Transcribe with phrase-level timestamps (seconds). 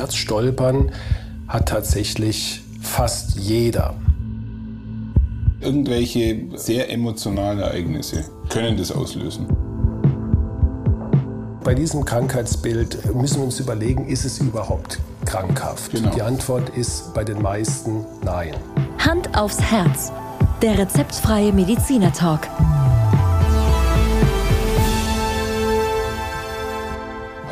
[0.00, 0.92] Herz stolpern
[1.46, 3.94] hat tatsächlich fast jeder.
[5.60, 9.46] Irgendwelche sehr emotionalen Ereignisse können das auslösen.
[11.62, 15.92] Bei diesem Krankheitsbild müssen wir uns überlegen, ist es überhaupt krankhaft?
[15.92, 16.14] Genau.
[16.14, 18.54] Die Antwort ist bei den meisten nein.
[18.98, 20.10] Hand aufs Herz.
[20.62, 22.48] Der rezeptfreie Mediziner Talk.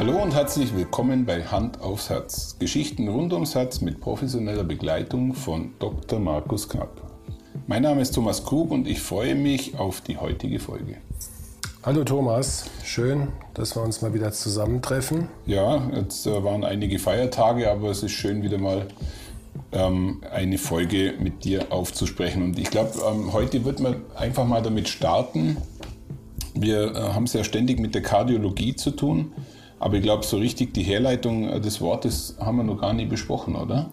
[0.09, 2.57] Hallo und herzlich willkommen bei Hand aufs Herz.
[2.59, 6.19] Geschichten rund ums Herz mit professioneller Begleitung von Dr.
[6.19, 7.03] Markus Knapp.
[7.67, 10.97] Mein Name ist Thomas Krug und ich freue mich auf die heutige Folge.
[11.83, 15.29] Hallo Thomas, schön, dass wir uns mal wieder zusammentreffen.
[15.45, 18.89] Ja, jetzt äh, waren einige Feiertage, aber es ist schön, wieder mal
[19.73, 22.43] ähm, eine Folge mit dir aufzusprechen.
[22.43, 25.59] Und ich glaube, ähm, heute wird man einfach mal damit starten.
[26.55, 29.33] Wir äh, haben es ja ständig mit der Kardiologie zu tun.
[29.81, 33.07] Aber ich glaube, so richtig die Herleitung äh, des Wortes haben wir noch gar nie
[33.07, 33.91] besprochen, oder?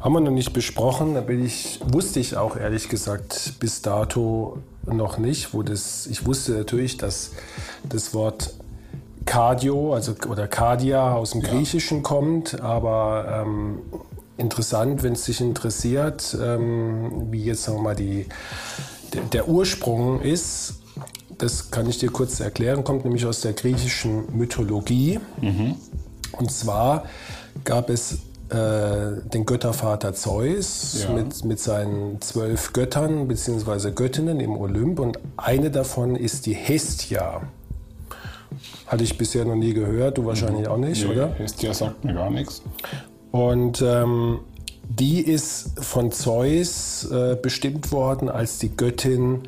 [0.00, 4.58] Haben wir noch nicht besprochen, da bin ich, wusste ich auch ehrlich gesagt bis dato
[4.86, 5.54] noch nicht.
[5.54, 7.32] Wo das, ich wusste natürlich, dass
[7.88, 8.54] das Wort
[9.24, 11.48] Cardio also, oder Cardia aus dem Ja.
[11.48, 13.78] Griechischen kommt, aber ähm,
[14.36, 18.26] interessant, wenn es dich interessiert, ähm, wie jetzt nochmal die,
[19.14, 20.80] der, der Ursprung ist.
[21.38, 25.20] Das kann ich dir kurz erklären, kommt nämlich aus der griechischen Mythologie.
[26.32, 27.04] Und zwar
[27.64, 28.18] gab es
[28.50, 31.14] äh, den Göttervater Zeus Ja.
[31.14, 33.90] mit, mit seinen zwölf Göttern bzw.
[33.92, 37.42] Göttinnen im Olymp und eine davon ist die Hestia.
[38.86, 41.32] Hatte ich bisher noch nie gehört, du wahrscheinlich auch nicht, oder?
[41.34, 42.62] Hestia sagt mir gar nichts.
[43.32, 44.40] Und ähm,
[44.88, 49.42] die ist von Zeus äh, bestimmt worden als die Göttin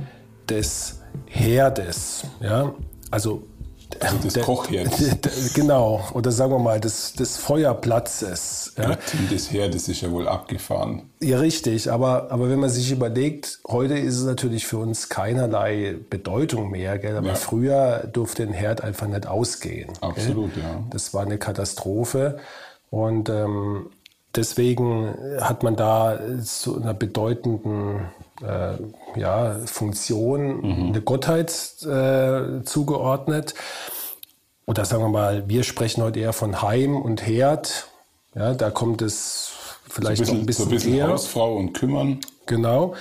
[0.49, 2.25] des Herdes.
[2.41, 2.73] Ja?
[3.11, 3.43] Also,
[4.01, 5.55] Also des Kochherdes.
[5.55, 8.75] Genau, oder sagen wir mal des, des Feuerplatzes.
[8.77, 8.87] Ja?
[8.89, 11.03] Göttin des Herdes ist ja wohl abgefahren.
[11.21, 11.91] Ja, richtig.
[11.91, 16.99] Aber, aber wenn man sich überlegt, heute ist es natürlich für uns keinerlei Bedeutung mehr.
[16.99, 17.17] Gell?
[17.17, 17.35] Aber Ja.
[17.37, 19.91] früher durfte ein Herd einfach nicht ausgehen.
[20.01, 20.65] Absolut, gell?
[20.65, 20.83] ja.
[20.91, 22.39] Das war eine Katastrophe.
[22.91, 23.87] Und ähm,
[24.35, 28.01] deswegen hat man da zu einer bedeutenden
[28.43, 28.75] äh,
[29.19, 31.51] ja, Funktion eine Gottheit
[31.83, 33.55] äh, zugeordnet.
[34.67, 37.89] Oder sagen wir mal, wir sprechen heute eher von Heim und Herd.
[38.35, 39.53] Ja, da kommt es
[39.89, 41.09] vielleicht noch ein so bisschen, ein bisschen eher.
[41.09, 42.21] Hausfrau und kümmern.
[42.47, 42.95] Genau.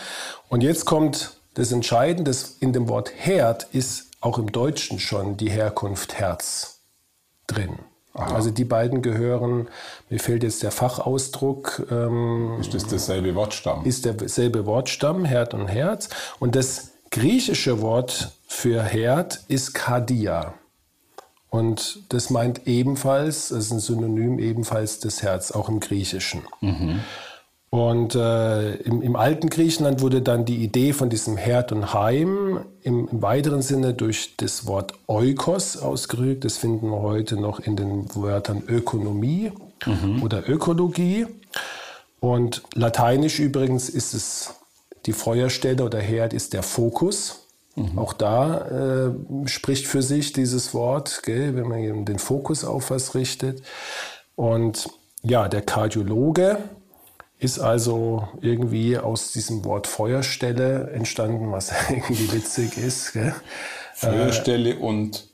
[0.49, 5.37] Und jetzt kommt das Entscheidende, das in dem Wort Herd ist auch im Deutschen schon
[5.37, 6.81] die Herkunft Herz
[7.47, 7.79] drin.
[8.15, 9.67] Also die beiden gehören,
[10.09, 13.83] mir fehlt jetzt der Fachausdruck, ähm, Ist das derselbe Wortstamm?
[13.85, 16.09] ist derselbe Wortstamm, Herd und Herz.
[16.39, 20.53] Und das griechische Wort für Herd ist Kardia.
[21.49, 26.41] Und das meint ebenfalls, das ist ein Synonym ebenfalls des Herz, auch im Griechischen.
[27.75, 32.61] Und äh, im, im alten Griechenland wurde dann die Idee von diesem Herd und Heim
[32.83, 36.45] im, im weiteren Sinne durch das Wort Oikos ausgerückt.
[36.45, 39.51] Das finden wir heute noch in den Wörtern Ökonomie
[40.23, 41.27] oder Ökologie.
[42.21, 44.53] Und lateinisch übrigens ist es
[45.05, 47.41] die Feuerstelle oder Herd ist der Fokus.
[47.97, 52.89] Auch da äh, spricht für sich dieses Wort, gell, wenn man eben den Fokus auf
[52.89, 53.63] was richtet.
[54.37, 54.89] Und
[55.23, 56.57] ja, der Kardiologe
[57.39, 63.13] ist also irgendwie aus diesem Wort Feuerstelle entstanden, was irgendwie witzig ist.
[63.13, 63.35] Gell?
[63.93, 65.27] Feuerstelle und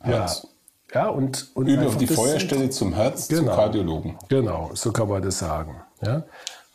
[0.00, 0.46] Herz.
[0.94, 3.54] Ja, und, und Über die Feuerstelle zum Herz, zum Genau.
[3.54, 4.18] Kardiologen.
[4.28, 5.80] Genau, so kann man das sagen.
[6.02, 6.24] Ja?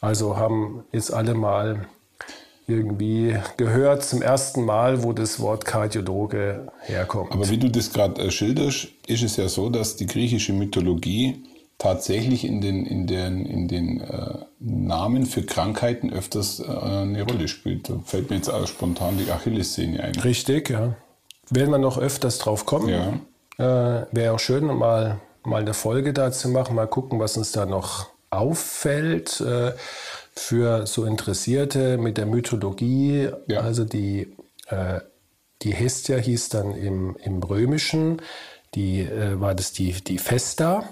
[0.01, 1.87] Also haben jetzt alle mal
[2.67, 7.31] irgendwie gehört zum ersten Mal, wo das Wort Kardiologe herkommt.
[7.31, 11.43] Aber wie du das gerade äh, schilderst, ist es ja so, dass die griechische Mythologie
[11.77, 17.47] tatsächlich in den, in den, in den äh, Namen für Krankheiten öfters äh, eine Rolle
[17.47, 17.89] spielt.
[17.89, 20.15] Da fällt mir jetzt auch spontan die Achillessehne ein.
[20.15, 20.95] Richtig, ja.
[21.49, 22.89] Werden wir noch öfters drauf kommen.
[22.89, 24.01] Ja.
[24.01, 27.65] Äh, Wäre auch schön, mal, mal eine Folge dazu machen, mal gucken, was uns da
[27.65, 29.39] noch auffällt.
[29.41, 29.73] Äh,
[30.35, 33.61] für so Interessierte mit der Mythologie, Ja.
[33.61, 34.35] also die,
[34.67, 34.99] äh,
[35.63, 38.21] die Hestia hieß dann im, im Römischen,
[38.75, 40.83] die äh, war das die, die Festa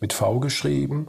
[0.00, 1.08] mit V geschrieben.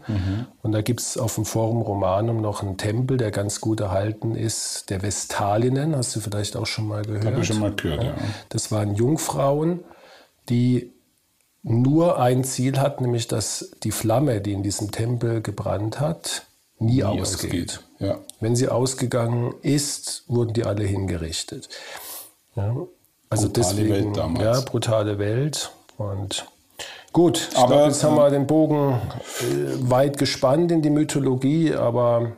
[0.62, 4.36] Und da gibt es auf dem Forum Romanum noch einen Tempel, der ganz gut erhalten
[4.36, 7.26] ist, der Vestalinnen, hast du vielleicht auch schon mal gehört.
[7.26, 8.16] Habe ich schon mal gehört, ja.
[8.50, 9.82] Das waren Jungfrauen,
[10.50, 10.92] die
[11.64, 16.48] nur ein Ziel hat, nämlich dass die Flamme, die in diesem Tempel gebrannt hat,
[16.80, 17.82] nie, Nie ausgeht.
[18.00, 18.20] Ja.
[18.40, 21.70] Wenn sie ausgegangen ist, wurden die alle hingerichtet.
[22.56, 22.76] Ja,
[23.30, 24.44] also Brutale deswegen, Welt damals.
[24.44, 25.72] ja, brutale Welt.
[26.12, 26.46] Und
[27.14, 28.94] Gut, ich aber jetzt haben wir den Bogen
[29.42, 32.38] äh, weit gespannt in die Mythologie, aber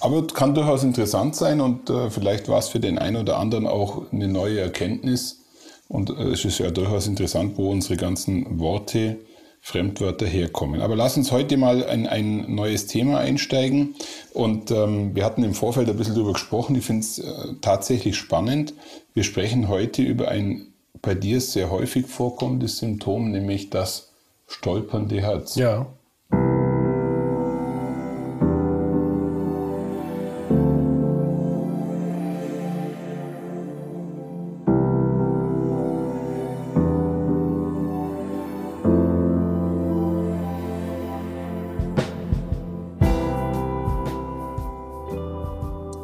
[0.00, 3.66] aber kann durchaus interessant sein und äh, vielleicht war es für den einen oder anderen
[3.66, 5.40] auch eine neue Erkenntnis.
[5.88, 9.16] Und äh, es ist ja durchaus interessant, wo unsere ganzen Worte,
[9.60, 10.80] Fremdwörter herkommen.
[10.80, 13.96] Aber lass uns heute mal in ein neues Thema einsteigen.
[14.32, 16.76] Und ähm, wir hatten im Vorfeld ein bisschen darüber gesprochen.
[16.76, 18.74] Ich finde es äh, tatsächlich spannend.
[19.14, 20.67] Wir sprechen heute über ein
[21.02, 24.12] bei dir sehr häufig vorkommendes Symptom, nämlich das
[24.46, 25.56] stolpernde Herz.
[25.56, 25.86] Ja.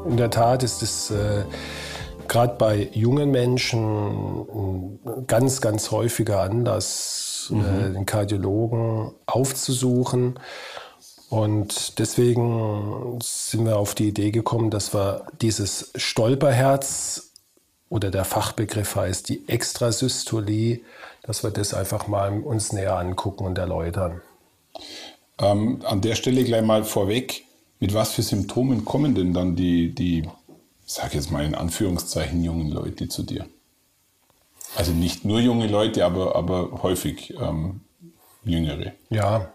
[0.06, 1.44] In der Tat ist es äh,
[2.34, 7.62] gerade bei jungen Menschen ein ganz, ganz häufiger Anlass, äh, mhm.
[7.62, 10.40] äh, den Kardiologen aufzusuchen.
[11.30, 17.30] Und deswegen sind wir auf die Idee gekommen, dass wir dieses Stolperherz
[17.88, 20.80] oder der Fachbegriff heißt die Extrasystolie,
[21.22, 24.22] dass wir das einfach mal uns näher angucken und erläutern.
[25.38, 27.44] Ähm, an der Stelle gleich mal vorweg,
[27.78, 30.28] mit was für Symptomen kommen denn dann die, die
[30.86, 33.46] ich sage jetzt mal in Anführungszeichen, jungen Leute zu dir?
[34.76, 37.80] Also nicht nur junge Leute, aber, aber häufig ähm,
[38.44, 38.92] jüngere.
[39.08, 39.52] Ja.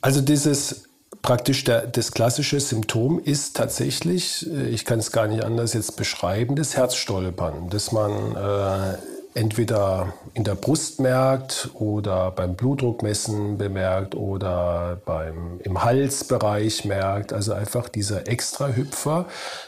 [0.00, 0.88] Also dieses
[1.22, 5.96] praktisch der, das klassische Symptom ist tatsächlich, äh, ich kann es gar nicht anders jetzt
[5.96, 8.98] beschreiben, das Herzstolpern, dass man äh,
[9.34, 17.32] entweder in der Brust merkt oder beim Blutdruckmessen bemerkt oder beim, im Halsbereich merkt.
[17.32, 19.26] Also einfach dieser Extrahüpfer,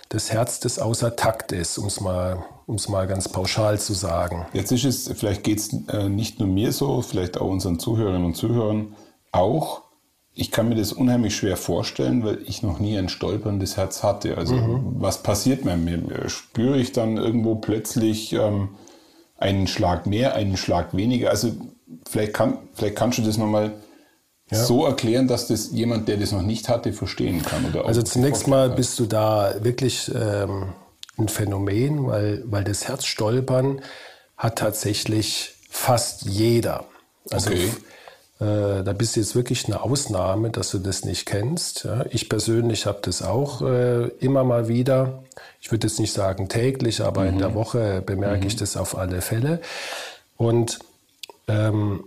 [0.08, 4.46] das Herz, das außer Takt ist, um es mal, um's mal ganz pauschal zu sagen.
[4.52, 8.24] Jetzt ist es, vielleicht geht es äh, nicht nur mir so, vielleicht auch unseren Zuhörerinnen
[8.24, 8.94] und Zuhörern
[9.32, 9.82] auch.
[10.32, 14.38] Ich kann mir das unheimlich schwer vorstellen, weil ich noch nie ein stolperndes Herz hatte.
[14.38, 14.96] Also mhm.
[15.00, 16.28] was passiert mir?
[16.28, 18.32] Spüre ich dann irgendwo plötzlich...
[18.32, 18.68] Ähm,
[19.38, 21.30] einen Schlag mehr, einen Schlag weniger.
[21.30, 21.52] Also
[22.08, 23.72] vielleicht, kann, vielleicht kannst du das nochmal
[24.50, 24.64] ja.
[24.64, 27.64] so erklären, dass das jemand, der das noch nicht hatte, verstehen kann.
[27.66, 30.72] Oder also zunächst mal bist du da wirklich ähm,
[31.18, 33.80] ein Phänomen, weil, weil das Herzstolpern
[34.36, 36.84] hat tatsächlich fast jeder.
[37.30, 37.70] Also okay.
[38.38, 41.84] Äh, da bist du jetzt wirklich eine Ausnahme, dass du das nicht kennst.
[41.84, 42.04] Ja.
[42.10, 45.22] Ich persönlich habe das auch äh, immer mal wieder.
[45.60, 47.28] Ich würde jetzt nicht sagen täglich, aber mhm.
[47.28, 47.54] in der mhm.
[47.54, 48.46] Woche bemerke mhm.
[48.46, 49.60] ich das auf alle Fälle.
[50.36, 50.80] Und
[51.48, 52.04] ähm,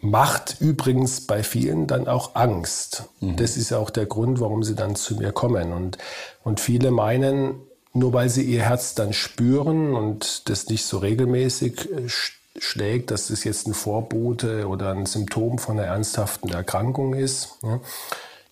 [0.00, 3.04] macht übrigens bei vielen dann auch Angst.
[3.20, 3.36] Mhm.
[3.36, 5.72] Das ist auch der Grund, warum sie dann zu mir kommen.
[5.72, 5.98] Und,
[6.44, 7.54] und viele meinen,
[7.92, 12.08] nur weil sie ihr Herz dann spüren und das nicht so regelmäßig äh,
[12.58, 17.58] schlägt, dass das jetzt ein Vorbote oder ein Symptom von einer ernsthaften Erkrankung ist.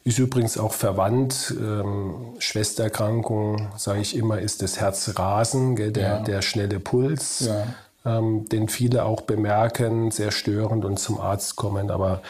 [0.02, 6.18] Ist übrigens auch verwandt, ähm, Schwestererkrankung, sage ich immer, ist das Herzrasen, gell, der, ja.
[6.20, 7.66] der schnelle Puls, ja.
[8.06, 12.22] ähm, den viele auch bemerken, sehr störend und zum Arzt kommen, aber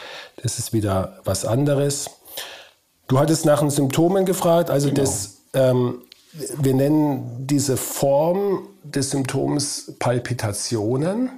[0.43, 2.09] das ist wieder was anderes.
[3.07, 5.01] Du hattest nach den Symptomen gefragt, also genau.
[5.01, 6.01] das, ähm,
[6.33, 11.29] wir nennen diese Form des Symptoms Palpitationen.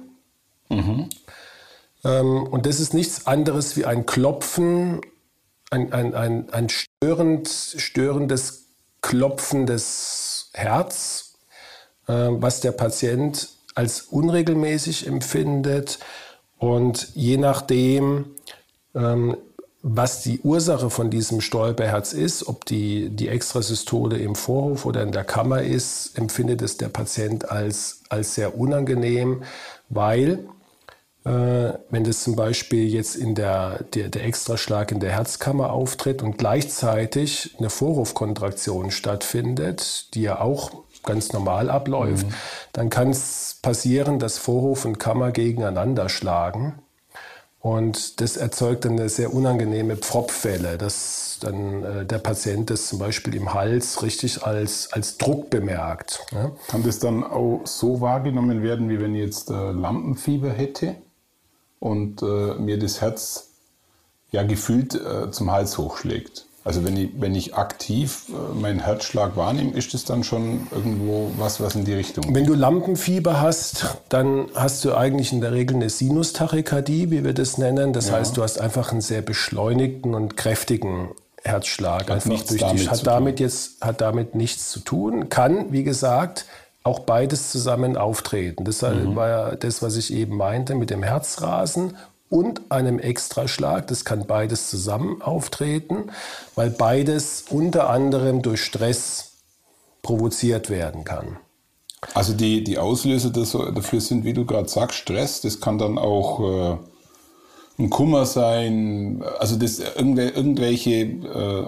[0.74, 1.08] Mhm.
[2.04, 5.00] Ähm, und das ist nichts anderes wie ein Klopfen,
[5.70, 8.66] ein, ein, ein, ein störend, störendes
[9.00, 11.34] Klopfen des Herz,
[12.06, 15.98] äh, was der Patient als unregelmäßig empfindet.
[16.58, 18.26] Und je nachdem,
[18.94, 19.36] ähm,
[19.82, 25.12] was die Ursache von diesem Stolperherz ist, ob die, die Extrasystole im Vorhof oder in
[25.12, 29.42] der Kammer ist, empfindet es der Patient als, als sehr unangenehm,
[29.90, 30.48] weil
[31.24, 36.36] wenn das zum Beispiel jetzt in der, der, der Extraschlag in der Herzkammer auftritt und
[36.36, 40.70] gleichzeitig eine Vorhofkontraktion stattfindet, die ja auch
[41.02, 42.34] ganz normal abläuft, mhm.
[42.72, 46.74] dann kann es passieren, dass Vorhof und Kammer gegeneinander schlagen.
[47.60, 52.98] Und das erzeugt dann eine sehr unangenehme Pfropfwelle, dass dann äh, der Patient das zum
[52.98, 56.26] Beispiel im Hals richtig als, als Druck bemerkt.
[56.32, 56.50] Ja?
[56.68, 60.96] Kann das dann auch so wahrgenommen werden, wie wenn ich jetzt äh, Lampenfieber hätte?
[61.84, 63.48] Und äh, mir das Herz
[64.32, 66.46] ja gefühlt äh, zum Hals hochschlägt.
[66.64, 71.30] Also wenn ich, wenn ich aktiv äh, meinen Herzschlag wahrnehme, ist das dann schon irgendwo
[71.36, 72.34] was, was in die Richtung geht.
[72.34, 77.34] Wenn du Lampenfieber hast, dann hast du eigentlich in der Regel eine Sinustachykardie, wie wir
[77.34, 77.92] das nennen.
[77.92, 78.14] Das ja.
[78.14, 81.10] heißt, du hast einfach einen sehr beschleunigten und kräftigen
[81.42, 82.04] Herzschlag.
[82.04, 85.28] Hat einfach durch damit die, hat damit jetzt hat damit nichts zu tun.
[85.28, 86.46] Kann, wie gesagt,
[86.84, 88.64] auch beides zusammen auftreten.
[88.64, 89.16] Das mhm.
[89.16, 91.96] war ja das, was ich eben meinte mit dem Herzrasen
[92.28, 93.86] und einem Extraschlag.
[93.88, 96.10] Das kann beides zusammen auftreten,
[96.54, 99.32] weil beides unter anderem durch Stress
[100.02, 101.38] provoziert werden kann.
[102.12, 105.40] Also die, die Auslöser dafür sind, wie du gerade sagst, Stress.
[105.40, 111.66] Das kann dann auch äh, ein Kummer sein, also das irgendwelche äh,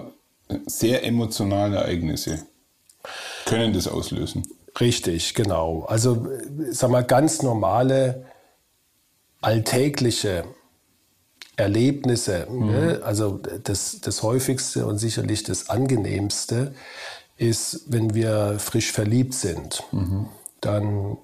[0.67, 2.45] sehr emotionalen Ereignisse
[3.45, 4.43] können das auslösen.
[4.79, 5.85] Richtig, genau.
[5.85, 6.27] Also
[6.71, 8.25] sag mal ganz normale
[9.41, 10.43] alltägliche
[11.55, 12.47] Erlebnisse.
[12.49, 12.67] Mhm.
[12.67, 13.01] Ne?
[13.03, 16.73] Also das, das häufigste und sicherlich das angenehmste
[17.37, 19.83] ist, wenn wir frisch verliebt sind.
[19.91, 20.27] Mhm.
[20.61, 21.17] Dann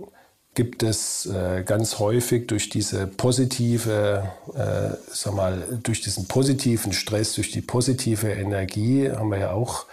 [0.56, 7.34] gibt es äh, ganz häufig durch diese positive, äh, sag mal, durch diesen positiven Stress,
[7.34, 9.86] durch die positive Energie, haben wir ja auch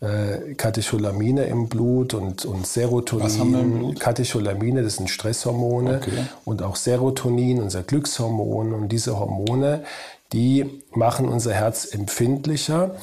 [0.00, 3.24] äh, Katecholamine im Blut und, und Serotonin.
[3.24, 4.00] Was haben wir im Blut?
[4.00, 6.24] Katecholamine, das sind Stresshormone okay.
[6.44, 8.74] und auch Serotonin, unser Glückshormon.
[8.74, 9.84] Und diese Hormone,
[10.32, 12.94] die machen unser Herz empfindlicher.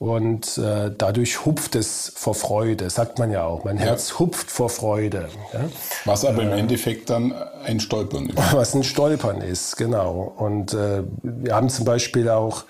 [0.00, 3.64] Und äh, dadurch hupft es vor Freude, sagt man ja auch.
[3.64, 3.82] Mein ja.
[3.82, 5.28] Herz hupft vor Freude.
[5.52, 5.60] Ja?
[6.06, 8.38] Was aber im äh, Endeffekt dann ein Stolpern ist.
[8.54, 10.32] Was ein Stolpern ist, genau.
[10.38, 12.64] Und äh, wir haben zum Beispiel auch,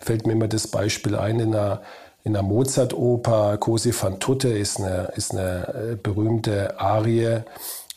[0.00, 1.82] fällt mir immer das Beispiel ein, in einer
[2.26, 7.42] in der Mozart-Oper Cosi fan tutte ist eine, ist eine äh, berühmte Arie,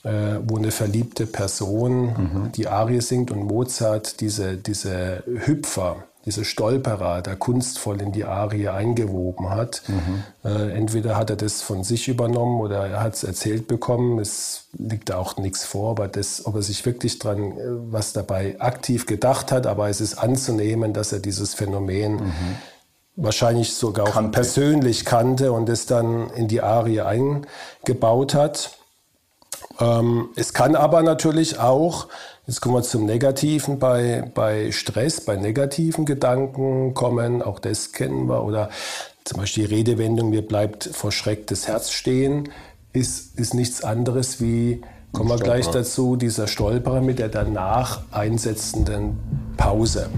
[0.03, 2.51] äh, wo eine verliebte Person mhm.
[2.55, 8.67] die Arie singt und Mozart diese, diese Hüpfer, diese Stolperer da kunstvoll in die Arie
[8.67, 9.81] eingewoben hat.
[9.87, 10.23] Mhm.
[10.45, 14.19] Äh, entweder hat er das von sich übernommen oder er hat es erzählt bekommen.
[14.19, 17.55] Es liegt da auch nichts vor, aber das, ob er sich wirklich dran äh,
[17.91, 22.57] was dabei aktiv gedacht hat, aber es ist anzunehmen, dass er dieses Phänomen mhm
[23.21, 24.31] wahrscheinlich sogar auch kannte.
[24.31, 28.77] persönlich kannte und es dann in die Arie eingebaut hat.
[29.79, 32.07] Ähm, es kann aber natürlich auch,
[32.47, 38.27] jetzt kommen wir zum Negativen, bei, bei Stress, bei negativen Gedanken kommen, auch das kennen
[38.27, 38.69] wir, oder
[39.25, 42.49] zum Beispiel die Redewendung, mir bleibt vor Schreck das Herz stehen,
[42.93, 49.19] ist, ist nichts anderes wie, kommen wir gleich dazu, dieser Stolperer mit der danach einsetzenden
[49.57, 50.09] Pause.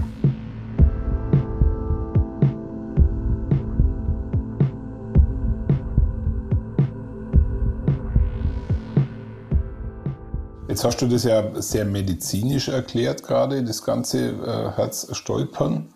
[10.72, 15.92] Jetzt hast du das ja sehr medizinisch erklärt gerade, das ganze äh, Herzstolpern.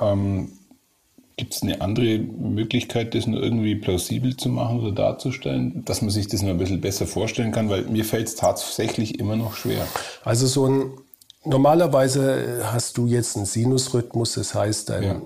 [0.00, 0.52] Ähm,
[1.36, 6.10] Gibt es eine andere Möglichkeit, das nur irgendwie plausibel zu machen oder darzustellen, dass man
[6.10, 7.68] sich das noch ein bisschen besser vorstellen kann?
[7.68, 9.86] Weil mir fällt es tatsächlich immer noch schwer.
[10.24, 10.92] Also so ein
[11.44, 15.20] normalerweise hast du jetzt einen Sinusrhythmus, das heißt, dein, ja.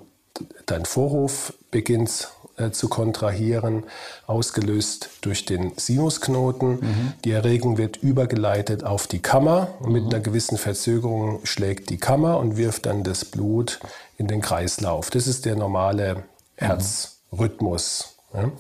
[0.66, 3.84] dein Vorhof beginnt äh, zu kontrahieren,
[4.26, 6.70] ausgelöst durch den Sinusknoten.
[6.80, 7.12] Mhm.
[7.24, 10.10] Die Erregung wird übergeleitet auf die Kammer und mit mhm.
[10.10, 13.80] einer gewissen Verzögerung schlägt die Kammer und wirft dann das Blut
[14.16, 15.10] in den Kreislauf.
[15.10, 16.22] Das ist der normale mhm.
[16.56, 18.16] Herzrhythmus.
[18.34, 18.50] Ja.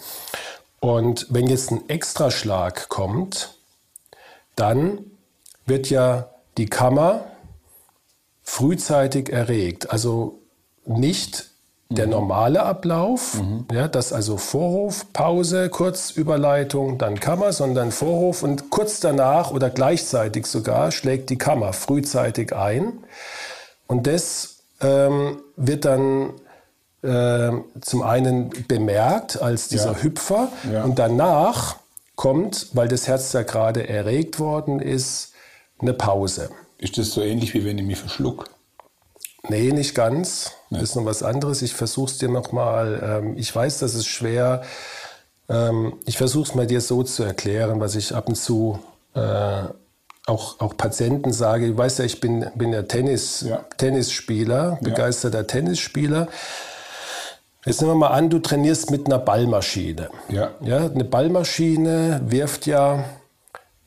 [0.80, 3.54] Und wenn jetzt ein Extraschlag kommt,
[4.54, 5.00] dann
[5.66, 7.24] wird ja die Kammer
[8.42, 9.90] frühzeitig erregt.
[9.90, 10.40] Also
[10.86, 11.50] nicht
[11.90, 12.12] der mhm.
[12.12, 13.64] normale Ablauf, mhm.
[13.72, 20.46] ja, das also Vorhof, Pause, Kurzüberleitung, dann Kammer, sondern Vorhof und kurz danach oder gleichzeitig
[20.46, 22.92] sogar schlägt die Kammer frühzeitig ein.
[23.86, 26.34] Und das ähm, wird dann
[27.02, 30.02] äh, zum einen bemerkt als dieser ja.
[30.02, 30.84] Hüpfer ja.
[30.84, 31.76] und danach
[32.16, 35.32] kommt, weil das Herz da gerade erregt worden ist,
[35.78, 36.50] eine Pause.
[36.76, 38.50] Ist das so ähnlich wie wenn ich mich verschluck?
[39.46, 40.52] Nee, nicht ganz.
[40.70, 41.62] Das ist noch was anderes.
[41.62, 43.20] Ich versuche es dir nochmal.
[43.22, 44.62] Ähm, ich weiß, das ist schwer.
[45.48, 48.80] Ähm, ich versuche es mal dir so zu erklären, was ich ab und zu
[49.14, 49.62] äh,
[50.26, 51.68] auch, auch Patienten sage.
[51.68, 53.64] Du weißt ja, ich bin, bin ja, Tennis, ja.
[53.76, 55.44] Tennisspieler, begeisterter ja.
[55.44, 56.28] Tennisspieler.
[57.64, 60.10] Jetzt nehmen wir mal an, du trainierst mit einer Ballmaschine.
[60.28, 60.50] Ja.
[60.60, 63.04] ja eine Ballmaschine wirft ja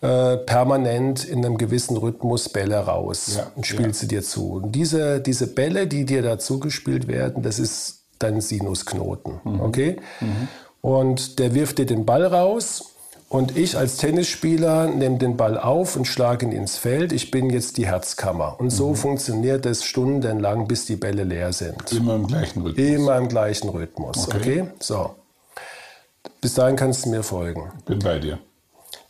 [0.01, 3.93] äh, permanent in einem gewissen Rhythmus Bälle raus ja, und spielt ja.
[3.93, 4.53] sie dir zu.
[4.53, 9.41] Und diese, diese Bälle, die dir dazu gespielt werden, das ist dein Sinusknoten.
[9.43, 9.61] Mhm.
[9.61, 9.97] Okay?
[10.19, 10.47] Mhm.
[10.81, 12.85] Und der wirft dir den Ball raus.
[13.29, 17.13] Und ich als Tennisspieler nehme den Ball auf und schlage ihn ins Feld.
[17.13, 18.59] Ich bin jetzt die Herzkammer.
[18.59, 18.95] Und so mhm.
[18.95, 21.91] funktioniert es stundenlang, bis die Bälle leer sind.
[21.93, 22.87] Immer im gleichen Rhythmus.
[22.87, 24.27] Immer im gleichen Rhythmus.
[24.27, 24.37] Okay.
[24.37, 24.71] okay?
[24.79, 25.15] So.
[26.41, 27.71] Bis dahin kannst du mir folgen.
[27.85, 28.39] Bin bei dir.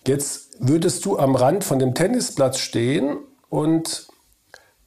[0.08, 3.18] Jetzt würdest du am Rand von dem Tennisplatz stehen
[3.50, 4.08] und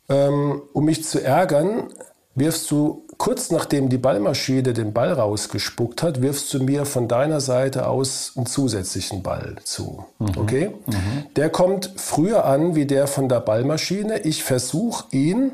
[0.08, 1.88] ähm, um mich zu ärgern,
[2.34, 7.40] wirfst du kurz nachdem die Ballmaschine den Ball rausgespuckt hat, wirfst du mir von deiner
[7.40, 10.04] Seite aus einen zusätzlichen Ball zu.
[10.18, 10.32] Mhm.
[10.36, 10.70] Okay?
[10.86, 11.26] Mhm.
[11.36, 14.20] Der kommt früher an wie der von der Ballmaschine.
[14.20, 15.52] Ich versuche ihn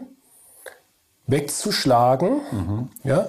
[1.26, 2.40] wegzuschlagen,
[3.05, 3.29] ja,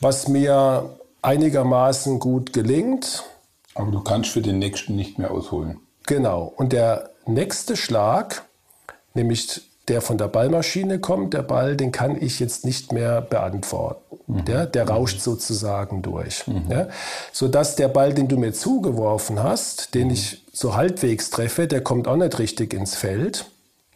[0.00, 0.90] was mir
[1.22, 3.24] einigermaßen gut gelingt.
[3.74, 5.80] Aber du kannst für den nächsten nicht mehr ausholen.
[6.06, 6.52] Genau.
[6.56, 8.44] Und der nächste Schlag,
[9.14, 14.18] nämlich der von der Ballmaschine kommt, der Ball, den kann ich jetzt nicht mehr beantworten.
[14.28, 14.44] Mhm.
[14.44, 16.46] Der, der rauscht sozusagen durch.
[16.46, 16.64] Mhm.
[16.68, 16.88] Ja?
[17.32, 20.14] Sodass der Ball, den du mir zugeworfen hast, den mhm.
[20.14, 23.46] ich so halbwegs treffe, der kommt auch nicht richtig ins Feld.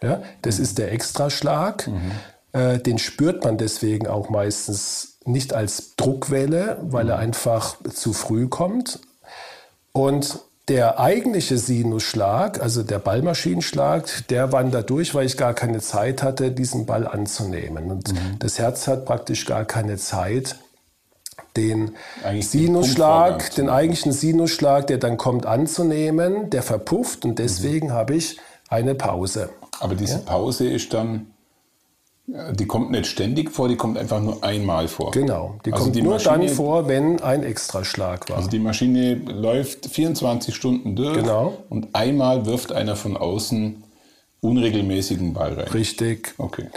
[0.02, 0.22] Ja?
[0.42, 1.88] Das ist der Extraschlag.
[2.52, 8.48] Äh, den spürt man deswegen auch meistens nicht als Druckwelle, weil er einfach zu früh
[8.48, 9.00] kommt.
[9.96, 16.22] Und der eigentliche Sinusschlag, also der Ballmaschinenschlag, der wandert durch, weil ich gar keine Zeit
[16.22, 17.90] hatte, diesen Ball anzunehmen.
[17.90, 18.38] Und mhm.
[18.38, 20.56] das Herz hat praktisch gar keine Zeit,
[21.56, 21.92] den
[22.24, 27.92] Eigentlich Sinusschlag, den, den eigentlichen Sinusschlag, der dann kommt, anzunehmen, der verpufft und deswegen mhm.
[27.92, 29.50] habe ich eine Pause.
[29.78, 30.20] Aber diese ja?
[30.20, 31.33] Pause ist dann
[32.26, 35.10] die kommt nicht ständig vor, die kommt einfach nur einmal vor.
[35.10, 38.38] Genau, die also kommt die nur Maschine, dann vor, wenn ein Extraschlag war.
[38.38, 41.58] Also die Maschine läuft 24 Stunden durch genau.
[41.68, 43.84] und einmal wirft einer von außen
[44.40, 45.68] unregelmäßigen Ball rein.
[45.68, 46.34] Richtig.
[46.38, 46.68] Okay.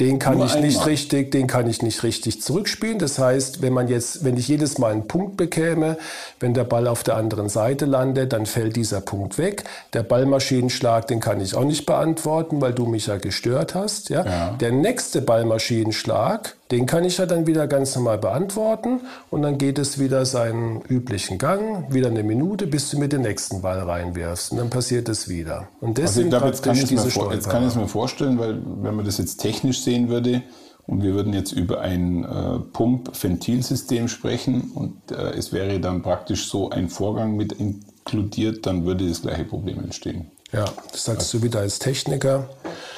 [0.00, 0.88] Den kann Nur ich nicht einmal.
[0.88, 2.98] richtig, den kann ich nicht richtig zurückspielen.
[2.98, 5.98] Das heißt, wenn man jetzt, wenn ich jedes Mal einen Punkt bekäme,
[6.40, 9.62] wenn der Ball auf der anderen Seite landet, dann fällt dieser Punkt weg.
[9.92, 14.08] Der Ballmaschinenschlag, den kann ich auch nicht beantworten, weil du mich ja gestört hast.
[14.08, 14.24] Ja?
[14.24, 14.50] ja.
[14.60, 19.78] Der nächste Ballmaschinenschlag, den kann ich ja dann wieder ganz normal beantworten und dann geht
[19.78, 24.52] es wieder seinen üblichen Gang, wieder eine Minute, bis du mit den nächsten Ball reinwirfst
[24.52, 25.68] und dann passiert es wieder.
[25.80, 28.38] Und das also glaube, jetzt kann, ich diese vor, jetzt kann ich es mir vorstellen,
[28.38, 30.42] weil wenn man das jetzt technisch sehen würde
[30.86, 36.48] und wir würden jetzt über ein äh, Pump-Ventilsystem sprechen und äh, es wäre dann praktisch
[36.48, 40.30] so ein Vorgang mit inkludiert, dann würde das gleiche Problem entstehen.
[40.54, 42.48] Ja, das sagst du wieder als Techniker.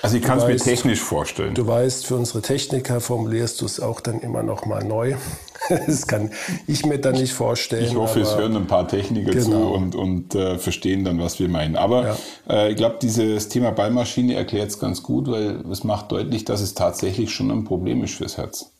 [0.02, 1.54] Also ich kann es mir technisch vorstellen.
[1.54, 5.16] Du weißt, für unsere Techniker formulierst du es auch dann immer noch mal neu.
[5.68, 6.30] Das kann
[6.68, 7.86] ich mir dann nicht vorstellen.
[7.86, 9.44] Ich hoffe, es hören ein paar Techniker genau.
[9.44, 11.74] zu und, und äh, verstehen dann, was wir meinen.
[11.74, 12.16] Aber ja.
[12.48, 16.60] äh, ich glaube, dieses Thema Ballmaschine erklärt es ganz gut, weil es macht deutlich, dass
[16.60, 18.70] es tatsächlich schon ein Problem ist fürs Herz.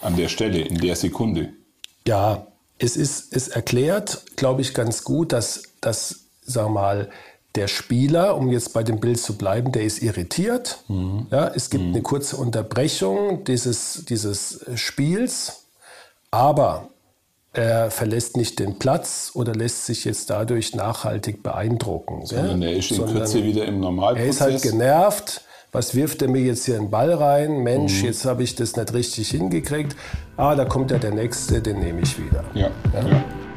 [0.00, 1.54] An der Stelle, in der Sekunde.
[2.06, 2.46] Ja,
[2.78, 7.10] es ist, es erklärt, glaube ich, ganz gut, dass, dass sag mal,
[7.58, 10.78] der Spieler, um jetzt bei dem Bild zu bleiben, der ist irritiert.
[10.86, 11.26] Mhm.
[11.30, 11.90] Ja, es gibt mhm.
[11.90, 15.64] eine kurze Unterbrechung dieses, dieses Spiels,
[16.30, 16.88] aber
[17.52, 22.24] er verlässt nicht den Platz oder lässt sich jetzt dadurch nachhaltig beeindrucken.
[22.26, 24.24] Sondern er ist in Kürze wieder im Normalprozess.
[24.24, 25.40] Er ist halt genervt.
[25.72, 27.58] Was wirft er mir jetzt hier einen Ball rein?
[27.58, 28.06] Mensch, mhm.
[28.06, 29.96] jetzt habe ich das nicht richtig hingekriegt.
[30.36, 32.44] Ah, da kommt ja der Nächste, den nehme ich wieder.
[32.54, 32.70] ja.
[32.94, 33.08] ja.
[33.08, 33.47] ja.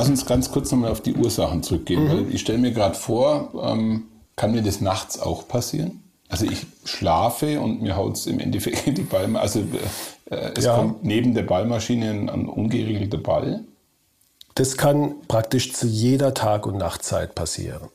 [0.00, 2.08] Lass uns ganz kurz nochmal auf die Ursachen zurückgehen, mhm.
[2.08, 4.04] weil ich stelle mir gerade vor, ähm,
[4.36, 6.02] kann mir das nachts auch passieren?
[6.28, 9.60] Also ich schlafe und mir haut es im Endeffekt die Ballmaschine, also
[10.30, 10.76] äh, es ja.
[10.76, 13.64] kommt neben der Ballmaschine ein, ein ungeregelter Ball.
[14.54, 17.88] Das kann praktisch zu jeder Tag- und Nachtzeit passieren.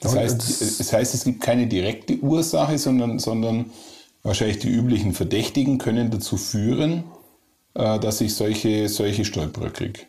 [0.00, 3.66] Das heißt, das heißt, es gibt keine direkte Ursache, sondern, sondern
[4.22, 7.04] wahrscheinlich die üblichen Verdächtigen können dazu führen,
[7.74, 10.00] äh, dass ich solche, solche Stolperer kriege.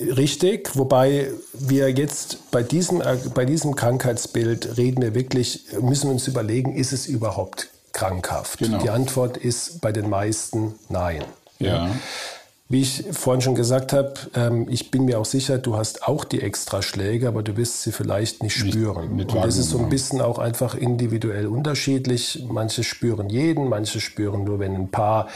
[0.00, 6.12] Richtig, wobei wir jetzt bei diesem, äh, bei diesem Krankheitsbild reden wir wirklich, müssen wir
[6.12, 8.58] uns überlegen, ist es überhaupt krankhaft?
[8.58, 8.78] Genau.
[8.78, 11.24] Die Antwort ist bei den meisten nein.
[11.58, 11.90] Ja.
[12.68, 16.24] Wie ich vorhin schon gesagt habe, ähm, ich bin mir auch sicher, du hast auch
[16.24, 19.16] die Extraschläge, aber du wirst sie vielleicht nicht spüren.
[19.16, 22.44] Nicht, Und das ist so ein bisschen auch einfach individuell unterschiedlich.
[22.48, 25.28] Manche spüren jeden, manche spüren nur, wenn ein paar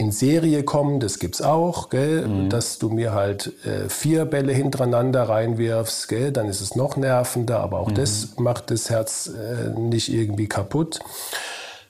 [0.00, 2.26] in Serie kommen, das gibt's auch, gell?
[2.26, 2.50] Mhm.
[2.50, 6.30] dass du mir halt äh, vier Bälle hintereinander reinwirfst, gell?
[6.30, 7.96] dann ist es noch nervender, aber auch mhm.
[7.96, 11.00] das macht das Herz äh, nicht irgendwie kaputt.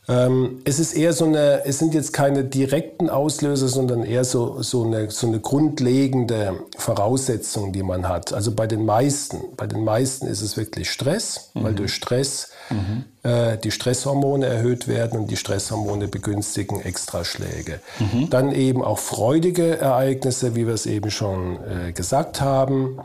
[0.09, 4.62] Ähm, es ist eher so eine, es sind jetzt keine direkten Auslöser, sondern eher so,
[4.62, 8.33] so, eine, so eine grundlegende Voraussetzung, die man hat.
[8.33, 11.62] Also bei den meisten, bei den meisten ist es wirklich Stress, mhm.
[11.62, 13.05] weil durch Stress mhm.
[13.23, 17.81] äh, die Stresshormone erhöht werden und die Stresshormone begünstigen Extraschläge.
[17.99, 18.31] Mhm.
[18.31, 22.99] Dann eben auch freudige Ereignisse, wie wir es eben schon äh, gesagt haben.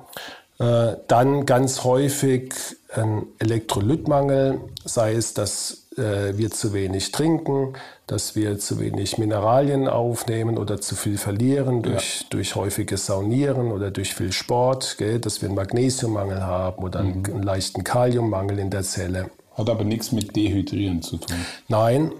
[0.63, 2.54] Äh, dann ganz häufig
[2.93, 7.73] ein Elektrolytmangel, sei es, dass äh, wir zu wenig trinken,
[8.08, 12.28] dass wir zu wenig Mineralien aufnehmen oder zu viel verlieren durch, ja.
[12.30, 17.19] durch häufiges Saunieren oder durch viel Sport, gell, dass wir einen Magnesiummangel haben oder einen,
[17.19, 17.26] mhm.
[17.26, 19.32] einen leichten Kaliummangel in der Zelle.
[19.56, 21.36] Hat aber nichts mit Dehydrieren zu tun.
[21.67, 22.12] Nein,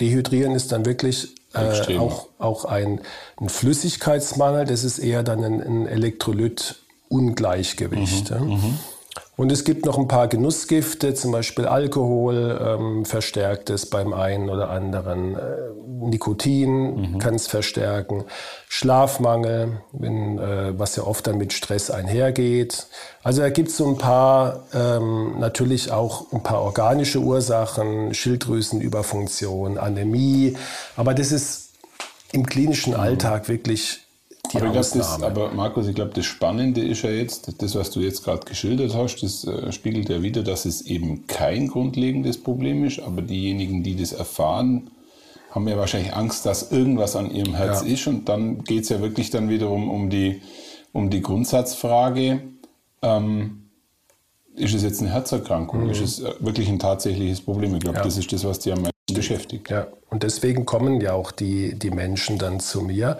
[0.00, 3.00] Dehydrieren ist dann wirklich äh, auch, auch ein,
[3.40, 4.64] ein, Flüssigkeitsmangel.
[4.66, 6.76] Das ist eher dann ein, ein Elektrolyt,
[7.08, 8.30] Ungleichgewicht.
[8.30, 8.78] Mhm.
[9.36, 14.48] Und es gibt noch ein paar Genussgifte, zum Beispiel Alkohol ähm, verstärkt es beim einen
[14.48, 15.34] oder anderen.
[15.34, 15.40] Äh,
[16.02, 17.18] Nikotin mhm.
[17.18, 18.24] kann es verstärken.
[18.68, 22.86] Schlafmangel, wenn, äh, was ja oft dann mit Stress einhergeht.
[23.24, 29.78] Also da gibt es so ein paar, ähm, natürlich auch ein paar organische Ursachen, Schilddrüsenüberfunktion,
[29.78, 30.56] Anämie.
[30.96, 31.70] Aber das ist
[32.30, 33.00] im klinischen mhm.
[33.00, 34.03] Alltag wirklich
[34.52, 35.20] die aber, Ausnahme.
[35.20, 38.44] Das, aber Markus, ich glaube, das Spannende ist ja jetzt, das, was du jetzt gerade
[38.44, 43.22] geschildert hast, das äh, spiegelt ja wieder, dass es eben kein grundlegendes Problem ist, aber
[43.22, 44.90] diejenigen, die das erfahren,
[45.50, 47.92] haben ja wahrscheinlich Angst, dass irgendwas an ihrem Herz ja.
[47.92, 50.42] ist und dann geht es ja wirklich dann wiederum um die,
[50.92, 52.42] um die Grundsatzfrage,
[53.02, 53.60] ähm,
[54.56, 55.84] ist es jetzt eine Herzerkrankung?
[55.84, 55.90] Mhm.
[55.90, 57.74] Ist es äh, wirklich ein tatsächliches Problem?
[57.74, 58.04] Ich glaube, ja.
[58.04, 59.70] das ist das, was die am meisten beschäftigt.
[59.70, 63.18] Ja, und deswegen kommen ja auch die, die Menschen dann zu mir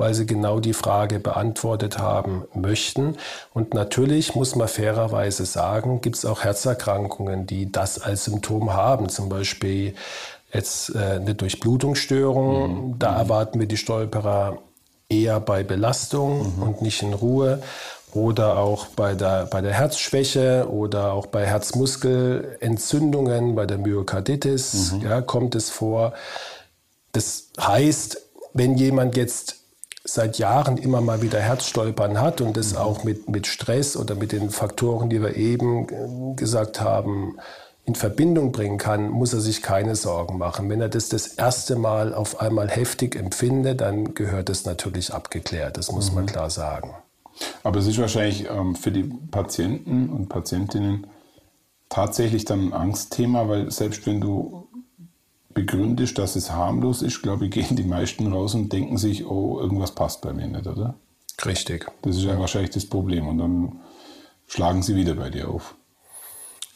[0.00, 3.16] weil sie genau die Frage beantwortet haben möchten.
[3.52, 9.10] Und natürlich muss man fairerweise sagen, gibt es auch Herzerkrankungen, die das als Symptom haben,
[9.10, 9.94] zum Beispiel
[10.52, 12.92] jetzt äh, eine Durchblutungsstörung.
[12.92, 12.98] Mhm.
[12.98, 14.56] Da erwarten wir die Stolperer
[15.10, 16.62] eher bei Belastung mhm.
[16.62, 17.62] und nicht in Ruhe
[18.14, 25.02] oder auch bei der, bei der Herzschwäche oder auch bei Herzmuskelentzündungen, bei der Myokarditis mhm.
[25.02, 26.14] ja, kommt es vor.
[27.12, 28.18] Das heißt,
[28.54, 29.59] wenn jemand jetzt
[30.12, 34.32] seit Jahren immer mal wieder Herzstolpern hat und das auch mit, mit Stress oder mit
[34.32, 37.38] den Faktoren, die wir eben äh, gesagt haben,
[37.84, 40.68] in Verbindung bringen kann, muss er sich keine Sorgen machen.
[40.68, 45.76] Wenn er das das erste Mal auf einmal heftig empfindet, dann gehört das natürlich abgeklärt.
[45.76, 46.16] Das muss mhm.
[46.16, 46.94] man klar sagen.
[47.62, 51.06] Aber es ist wahrscheinlich ähm, für die Patienten und Patientinnen
[51.88, 54.68] tatsächlich dann ein Angstthema, weil selbst wenn du
[55.54, 59.60] begründest, dass es harmlos ist, glaube ich, gehen die meisten raus und denken sich, oh,
[59.60, 60.94] irgendwas passt bei mir nicht, oder?
[61.44, 61.86] Richtig.
[62.02, 63.26] Das ist ja wahrscheinlich das Problem.
[63.28, 63.80] Und dann
[64.46, 65.74] schlagen sie wieder bei dir auf.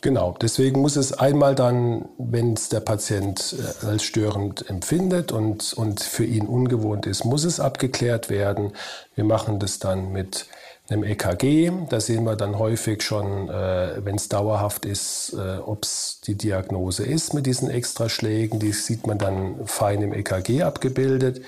[0.01, 5.73] Genau, deswegen muss es einmal dann, wenn es der Patient äh, als störend empfindet und,
[5.73, 8.73] und für ihn ungewohnt ist, muss es abgeklärt werden.
[9.15, 10.47] Wir machen das dann mit
[10.88, 11.73] einem EKG.
[11.88, 16.35] Da sehen wir dann häufig schon, äh, wenn es dauerhaft ist, äh, ob es die
[16.35, 18.61] Diagnose ist mit diesen Extraschlägen.
[18.61, 21.42] Die sieht man dann fein im EKG abgebildet.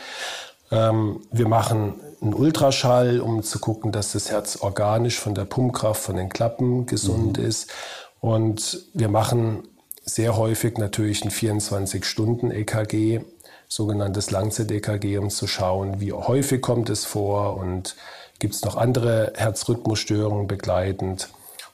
[0.70, 6.03] Ähm, wir machen einen Ultraschall, um zu gucken, dass das Herz organisch von der Pumpkraft,
[6.03, 7.44] von den Klappen gesund mhm.
[7.44, 7.70] ist.
[8.20, 9.68] Und wir machen
[10.05, 13.20] sehr häufig natürlich ein 24-Stunden-EKG,
[13.68, 17.96] sogenanntes Langzeit-EKG, um zu schauen, wie häufig kommt es vor und
[18.38, 21.29] Gibt es noch andere Herzrhythmusstörungen begleitend?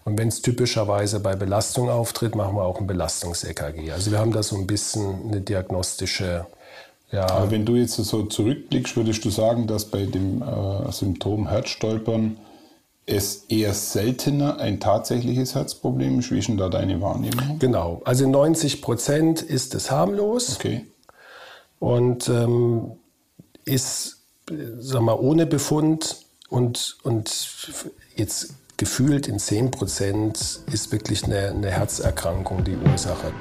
[0.05, 3.93] Und wenn es typischerweise bei Belastung auftritt, machen wir auch ein Belastungs-EKG.
[3.93, 6.47] Also wir haben da so ein bisschen eine diagnostische.
[7.13, 7.29] Ja.
[7.29, 12.37] Aber wenn du jetzt so zurückblickst, würdest du sagen, dass bei dem äh, Symptom Herzstolpern
[13.07, 16.31] es eher seltener ein tatsächliches Herzproblem ist?
[16.31, 17.59] Wie ist denn da deine Wahrnehmung?
[17.59, 20.57] Genau, also 90 Prozent ist es harmlos.
[20.57, 20.87] Okay.
[21.79, 22.93] Und ähm,
[23.65, 24.23] ist,
[24.79, 26.17] sag mal, ohne Befund
[26.53, 27.49] und, und
[28.15, 33.33] jetzt gefühlt in 10 Prozent ist wirklich eine, eine Herzerkrankung die Ursache.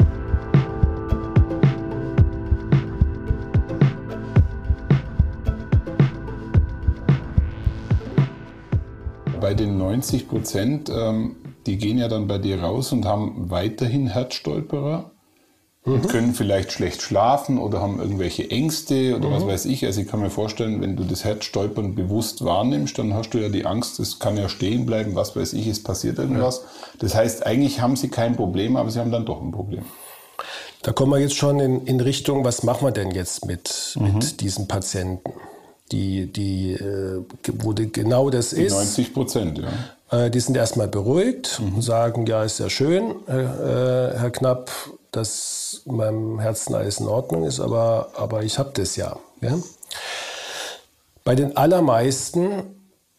[9.42, 14.08] Bei den 90 Prozent, ähm, die gehen ja dann bei dir raus und haben weiterhin
[14.08, 15.12] Herzstolperer
[15.86, 16.08] mhm.
[16.08, 19.34] können vielleicht schlecht schlafen oder haben irgendwelche Ängste oder mhm.
[19.34, 19.86] was weiß ich.
[19.86, 23.50] Also ich kann mir vorstellen, wenn du das Herzstolpern bewusst wahrnimmst, dann hast du ja
[23.50, 26.62] die Angst, es kann ja stehen bleiben, was weiß ich, es passiert irgendwas.
[26.64, 26.98] Ja.
[27.00, 29.84] Das heißt, eigentlich haben sie kein Problem, aber sie haben dann doch ein Problem.
[30.84, 34.14] Da kommen wir jetzt schon in, in Richtung, was machen wir denn jetzt mit, mhm.
[34.16, 35.32] mit diesen Patienten?
[35.92, 37.24] Die, die, äh,
[37.60, 38.74] wo die genau das die ist.
[38.74, 40.26] 90 Prozent, ja.
[40.26, 41.76] Äh, die sind erstmal beruhigt mhm.
[41.76, 44.72] und sagen, ja, ist ja schön, äh, Herr Knapp,
[45.12, 49.58] dass meinem Herzen alles in Ordnung ist, aber, aber ich habe das ja, ja.
[51.24, 52.64] Bei den allermeisten,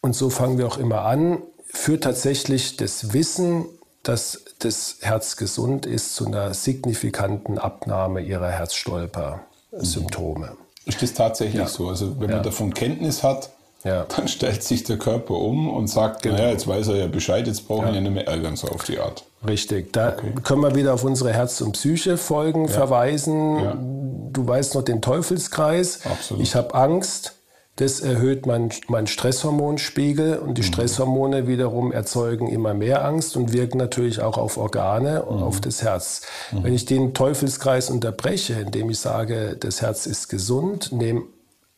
[0.01, 3.65] und so fangen wir auch immer an, führt tatsächlich das Wissen,
[4.03, 10.57] dass das Herz gesund ist, zu einer signifikanten Abnahme ihrer Herzstolper-Symptome.
[10.85, 11.67] Ist das tatsächlich ja.
[11.67, 11.89] so?
[11.89, 12.35] Also wenn ja.
[12.35, 13.49] man davon Kenntnis hat,
[13.83, 14.05] ja.
[14.15, 16.37] Dann stellt sich der Körper um und sagt, genau.
[16.37, 18.01] naja, jetzt weiß er ja Bescheid, jetzt brauchen wir ja.
[18.01, 19.23] nicht mehr ärgern, so auf die Art.
[19.45, 20.33] Richtig, da okay.
[20.43, 24.29] können wir wieder auf unsere Herz- und Psyche-Folgen verweisen.
[24.31, 26.05] Du weißt noch den Teufelskreis.
[26.05, 26.41] Absolut.
[26.41, 27.35] Ich habe Angst,
[27.75, 30.67] das erhöht meinen mein Stresshormonspiegel und die mhm.
[30.67, 35.43] Stresshormone wiederum erzeugen immer mehr Angst und wirken natürlich auch auf Organe und mhm.
[35.43, 36.21] auf das Herz.
[36.51, 36.63] Mhm.
[36.63, 41.23] Wenn ich den Teufelskreis unterbreche, indem ich sage, das Herz ist gesund, nehme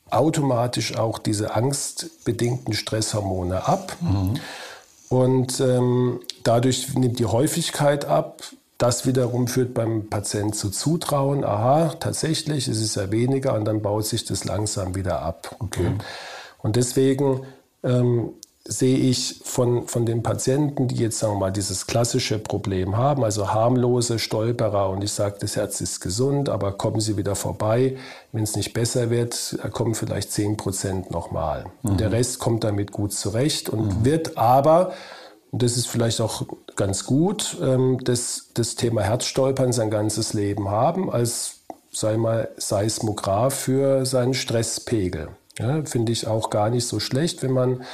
[0.10, 3.96] automatisch auch diese angstbedingten Stresshormone ab.
[4.02, 4.34] Mhm.
[5.08, 8.44] Und ähm, dadurch nimmt die Häufigkeit ab.
[8.78, 11.46] Das wiederum führt beim Patienten zu Zutrauen.
[11.46, 15.56] Aha, tatsächlich, es ist ja weniger und dann baut sich das langsam wieder ab.
[15.60, 15.94] Okay.
[16.58, 17.42] Und deswegen
[17.84, 18.32] ähm,
[18.68, 23.24] sehe ich von, von den Patienten, die jetzt sagen wir mal dieses klassische Problem haben,
[23.24, 27.96] also harmlose Stolperer und ich sage, das Herz ist gesund, aber kommen Sie wieder vorbei.
[28.32, 31.68] Wenn es nicht besser wird, kommen vielleicht 10 Prozent nochmal.
[31.84, 31.98] Mhm.
[31.98, 34.06] Der Rest kommt damit gut zurecht und mhm.
[34.06, 34.94] wird aber,
[35.56, 36.44] und das ist vielleicht auch
[36.76, 41.62] ganz gut, ähm, das, das Thema Herzstolpern sein ganzes Leben haben als,
[41.94, 45.30] sei mal, Seismograph für seinen Stresspegel.
[45.58, 47.86] Ja, Finde ich auch gar nicht so schlecht, wenn man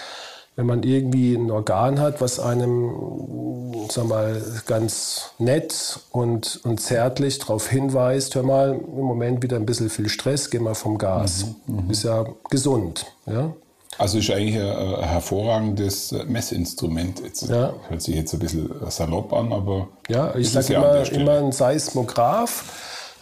[0.56, 7.39] wenn man irgendwie ein Organ hat, was einem, sag mal, ganz nett und, und zärtlich
[7.39, 11.45] darauf hinweist, hör mal, im Moment wieder ein bisschen viel Stress, geh mal vom Gas.
[11.67, 11.89] Mhm, mhm.
[11.91, 13.06] ist ja gesund.
[13.28, 13.54] Ja?
[13.97, 17.21] Also ist eigentlich ein, hervorragendes Messinstrument.
[17.23, 17.73] Jetzt, ja.
[17.89, 19.89] Hört sich jetzt ein bisschen salopp an, aber.
[20.10, 22.63] Ja, ich sage immer, immer ein Seismograph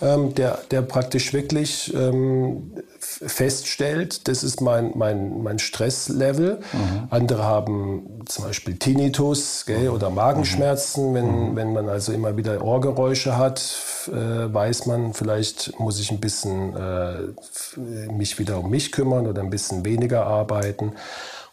[0.01, 6.59] ähm, der, der praktisch wirklich ähm, feststellt, das ist mein, mein, mein Stresslevel.
[6.71, 7.07] Mhm.
[7.09, 11.11] Andere haben zum Beispiel Tinnitus gell, oder Magenschmerzen.
[11.11, 11.15] Mhm.
[11.15, 11.55] Wenn, mhm.
[11.55, 13.61] wenn man also immer wieder Ohrgeräusche hat,
[14.07, 19.41] äh, weiß man, vielleicht muss ich ein bisschen äh, mich wieder um mich kümmern oder
[19.41, 20.93] ein bisschen weniger arbeiten.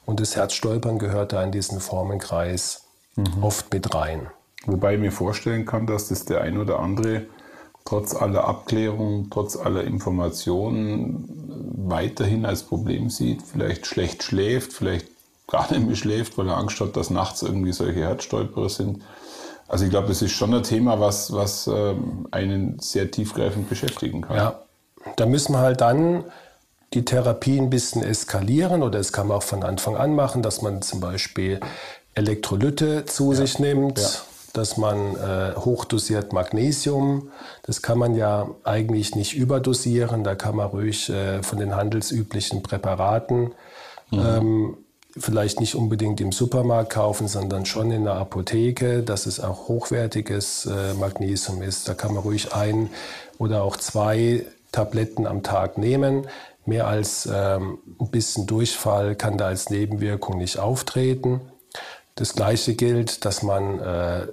[0.05, 2.85] Und das Herzstolpern gehört da in diesen Formenkreis
[3.17, 3.43] mhm.
[3.43, 4.29] oft mit rein.
[4.67, 7.27] Wobei ich mir vorstellen kann, dass das der ein oder andere
[7.87, 11.25] trotz aller Abklärung, trotz aller Informationen
[11.88, 15.07] weiterhin als Problem sieht, vielleicht schlecht schläft, vielleicht
[15.46, 19.03] gar nicht mehr schläft, weil er Angst hat, dass nachts irgendwie solche Herzstolperer sind.
[19.68, 24.22] Also ich glaube, das ist schon ein Thema, was, was ähm, einen sehr tiefgreifend beschäftigen
[24.22, 24.37] kann.
[24.37, 24.61] Ja,
[25.16, 26.25] da müssen wir halt dann
[26.92, 30.62] die Therapie ein bisschen eskalieren oder das kann man auch von Anfang an machen, dass
[30.62, 31.61] man zum Beispiel
[32.14, 33.38] Elektrolyte zu ja.
[33.38, 33.99] sich nimmt.
[33.99, 34.09] Ja
[34.57, 37.31] dass man äh, hochdosiert Magnesium,
[37.62, 42.62] das kann man ja eigentlich nicht überdosieren, da kann man ruhig äh, von den handelsüblichen
[42.62, 43.53] Präparaten
[44.11, 44.19] mhm.
[44.19, 44.77] ähm,
[45.19, 50.66] vielleicht nicht unbedingt im Supermarkt kaufen, sondern schon in der Apotheke, dass es auch hochwertiges
[50.66, 51.88] äh, Magnesium ist.
[51.88, 52.90] Da kann man ruhig ein
[53.38, 56.27] oder auch zwei Tabletten am Tag nehmen.
[56.66, 61.40] Mehr als ähm, ein bisschen Durchfall kann da als Nebenwirkung nicht auftreten.
[62.14, 64.27] Das gleiche gilt, dass man äh,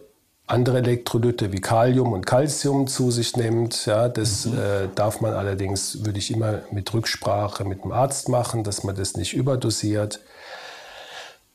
[0.46, 3.86] andere Elektrolyte wie Kalium und Calcium zu sich nimmt.
[3.86, 4.58] Ja, das mhm.
[4.58, 8.96] äh, darf man allerdings, würde ich immer mit Rücksprache mit dem Arzt machen, dass man
[8.96, 10.20] das nicht überdosiert.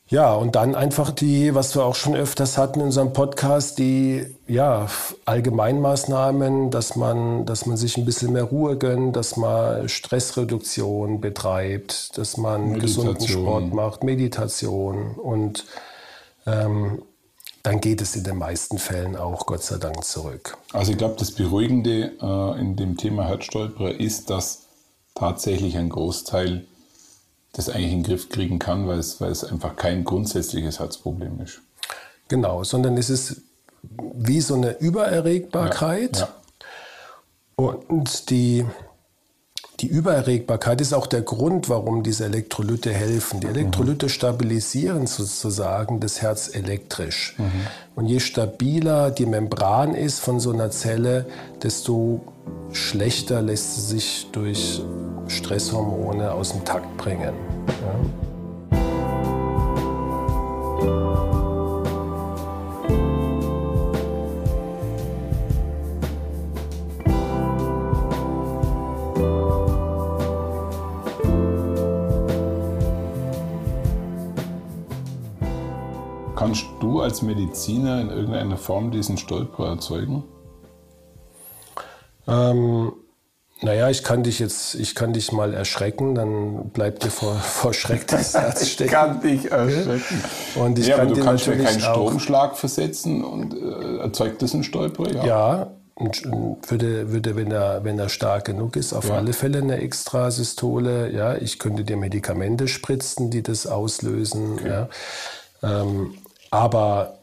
[0.07, 4.25] Ja, und dann einfach die, was wir auch schon öfters hatten in unserem Podcast, die
[4.47, 4.87] ja,
[5.25, 12.17] Allgemeinmaßnahmen, dass man, dass man sich ein bisschen mehr Ruhe gönnt, dass man Stressreduktion betreibt,
[12.17, 13.05] dass man Meditation.
[13.05, 15.65] gesunden Sport macht, Meditation und
[16.47, 17.03] ähm,
[17.69, 20.57] dann geht es in den meisten Fällen auch Gott sei Dank zurück.
[20.73, 24.63] Also ich glaube, das Beruhigende äh, in dem Thema Herzstolperer ist, dass
[25.13, 26.65] tatsächlich ein Großteil
[27.53, 31.41] das eigentlich in den Griff kriegen kann, weil es, weil es einfach kein grundsätzliches Herzproblem
[31.41, 31.61] ist.
[32.27, 33.39] Genau, sondern es ist
[33.83, 36.17] wie so eine Übererregbarkeit.
[36.17, 36.29] Ja,
[37.59, 37.65] ja.
[37.65, 38.65] Und die,
[39.81, 43.39] die Übererregbarkeit ist auch der Grund, warum diese Elektrolyte helfen.
[43.39, 44.09] Die Elektrolyte mhm.
[44.09, 47.35] stabilisieren sozusagen das Herz elektrisch.
[47.37, 47.67] Mhm.
[47.95, 51.25] Und je stabiler die Membran ist von so einer Zelle,
[51.63, 52.21] desto
[52.71, 54.81] schlechter lässt sie sich durch
[55.27, 57.33] Stresshormone aus dem Takt bringen.
[57.67, 58.28] Ja?
[77.19, 80.23] Als Mediziner in irgendeiner Form diesen Stolperer erzeugen?
[82.27, 82.93] Ähm,
[83.61, 87.73] naja, ich kann dich jetzt, ich kann dich mal erschrecken, dann bleibt dir vor, vor
[87.73, 88.89] Schreck das Herz stecken.
[88.89, 90.23] ich kann dich erschrecken.
[90.55, 94.53] Und ich ja, kann aber du kannst ja keinen Stromschlag versetzen und äh, erzeugt das
[94.53, 95.25] einen Stolperer?
[95.25, 95.71] Ja, ja
[96.67, 99.15] würde, würde wenn, er, wenn er stark genug ist, auf ja.
[99.15, 101.11] alle Fälle eine Extrasystole.
[101.11, 104.53] Ja, ich könnte dir Medikamente spritzen, die das auslösen.
[104.53, 104.69] Okay.
[104.69, 104.89] Ja.
[105.61, 106.13] Ähm,
[106.51, 107.15] aber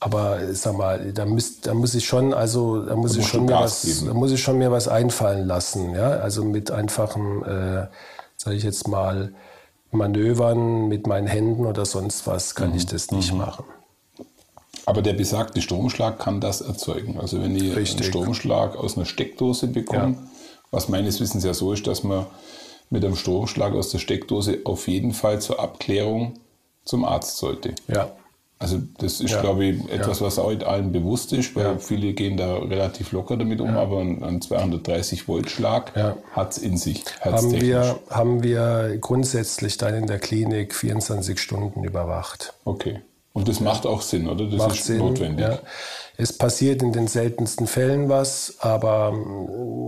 [0.00, 3.54] aber sag mal, da, müß, da muss ich schon, also da muss ich schon mir
[3.54, 6.10] was, da muss ich schon mir was einfallen lassen, ja.
[6.10, 7.86] Also mit einfachen, äh,
[8.36, 9.32] sage ich jetzt mal,
[9.90, 12.76] Manövern mit meinen Händen oder sonst was kann mhm.
[12.76, 13.38] ich das nicht mhm.
[13.38, 13.64] machen.
[14.84, 17.18] Aber der besagte Stromschlag kann das erzeugen.
[17.18, 18.02] Also wenn ich Richtig.
[18.02, 20.28] einen Stromschlag aus einer Steckdose bekomme, ja.
[20.70, 22.26] was meines Wissens ja so ist, dass man
[22.90, 26.34] mit einem Stromschlag aus der Steckdose auf jeden Fall zur Abklärung
[26.84, 27.74] zum Arzt sollte.
[27.88, 28.12] Ja.
[28.64, 29.42] Also das ist, ja.
[29.42, 30.26] glaube ich, etwas, ja.
[30.26, 31.78] was heute allen bewusst ist, weil ja.
[31.78, 35.92] viele gehen da relativ locker damit um, aber ein, 230 Volt Schlag
[36.32, 37.04] hat es in sich.
[37.20, 42.54] Haben wir, haben wir grundsätzlich dann in der Klinik 24 Stunden überwacht.
[42.64, 43.02] Okay.
[43.34, 44.46] Und das macht auch Sinn, oder?
[44.46, 45.46] Das macht ist Sinn, notwendig.
[45.46, 45.58] Ja.
[46.16, 49.12] Es passiert in den seltensten Fällen was, aber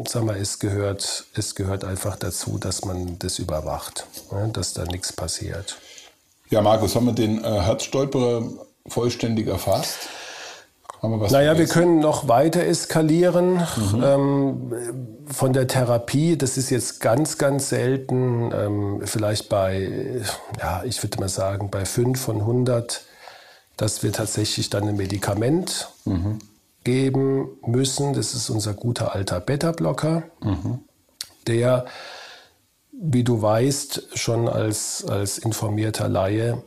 [0.06, 4.50] sag mal, es, gehört, es gehört einfach dazu, dass man das überwacht, ne?
[4.52, 5.78] dass da nichts passiert.
[6.50, 10.08] Ja, Markus, haben wir den äh, Herzstolperer vollständig erfasst?
[11.02, 11.58] Naja, vergessen?
[11.58, 14.02] wir können noch weiter eskalieren mhm.
[14.02, 14.72] ähm,
[15.26, 16.36] von der Therapie.
[16.36, 20.22] Das ist jetzt ganz, ganz selten, ähm, vielleicht bei,
[20.58, 23.04] ja, ich würde mal sagen, bei 5 von 100
[23.76, 26.38] dass wir tatsächlich dann ein Medikament mhm.
[26.84, 28.14] geben müssen.
[28.14, 30.80] Das ist unser guter alter Beta-Blocker, mhm.
[31.46, 31.86] der,
[32.92, 36.62] wie du weißt, schon als, als informierter Laie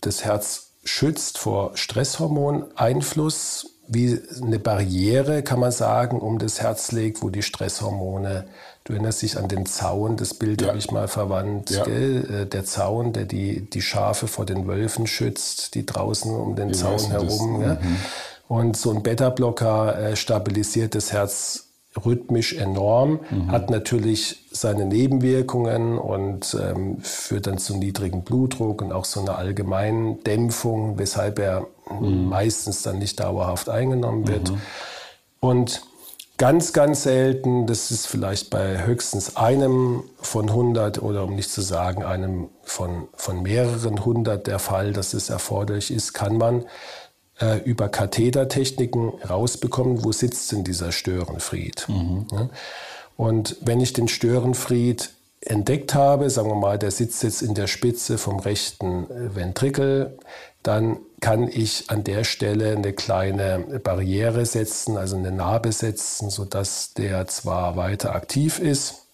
[0.00, 7.22] das Herz schützt vor Stresshormoneinfluss, wie eine Barriere, kann man sagen, um das Herz legt,
[7.22, 8.44] wo die Stresshormone
[8.88, 10.68] Du erinnerst dich an den Zaun, das Bild ja.
[10.68, 11.68] habe ich mal verwandt.
[11.68, 11.86] Ja.
[11.86, 16.70] Äh, der Zaun, der die, die Schafe vor den Wölfen schützt, die draußen um den
[16.70, 17.60] ich Zaun herum.
[17.60, 17.74] Ja.
[17.74, 17.96] Mhm.
[18.48, 21.67] Und so ein Beta-Blocker äh, stabilisiert das Herz
[22.04, 23.50] rhythmisch enorm, mhm.
[23.50, 29.38] hat natürlich seine Nebenwirkungen und ähm, führt dann zu niedrigem Blutdruck und auch so einer
[29.38, 32.28] allgemeinen Dämpfung, weshalb er mhm.
[32.28, 34.50] meistens dann nicht dauerhaft eingenommen wird.
[34.50, 34.60] Mhm.
[35.40, 35.82] Und
[36.38, 41.62] Ganz, ganz selten, das ist vielleicht bei höchstens einem von 100 oder um nicht zu
[41.62, 46.64] sagen einem von, von mehreren hundert der Fall, dass es erforderlich ist, kann man
[47.40, 51.86] äh, über Kathetertechniken rausbekommen, wo sitzt denn dieser Störenfried.
[51.88, 52.26] Mhm.
[52.32, 52.48] Ja?
[53.16, 57.66] Und wenn ich den Störenfried entdeckt habe, sagen wir mal, der sitzt jetzt in der
[57.66, 60.18] Spitze vom rechten äh, Ventrikel,
[60.62, 66.94] dann kann ich an der Stelle eine kleine Barriere setzen, also eine Narbe setzen, sodass
[66.94, 69.06] der zwar weiter aktiv ist,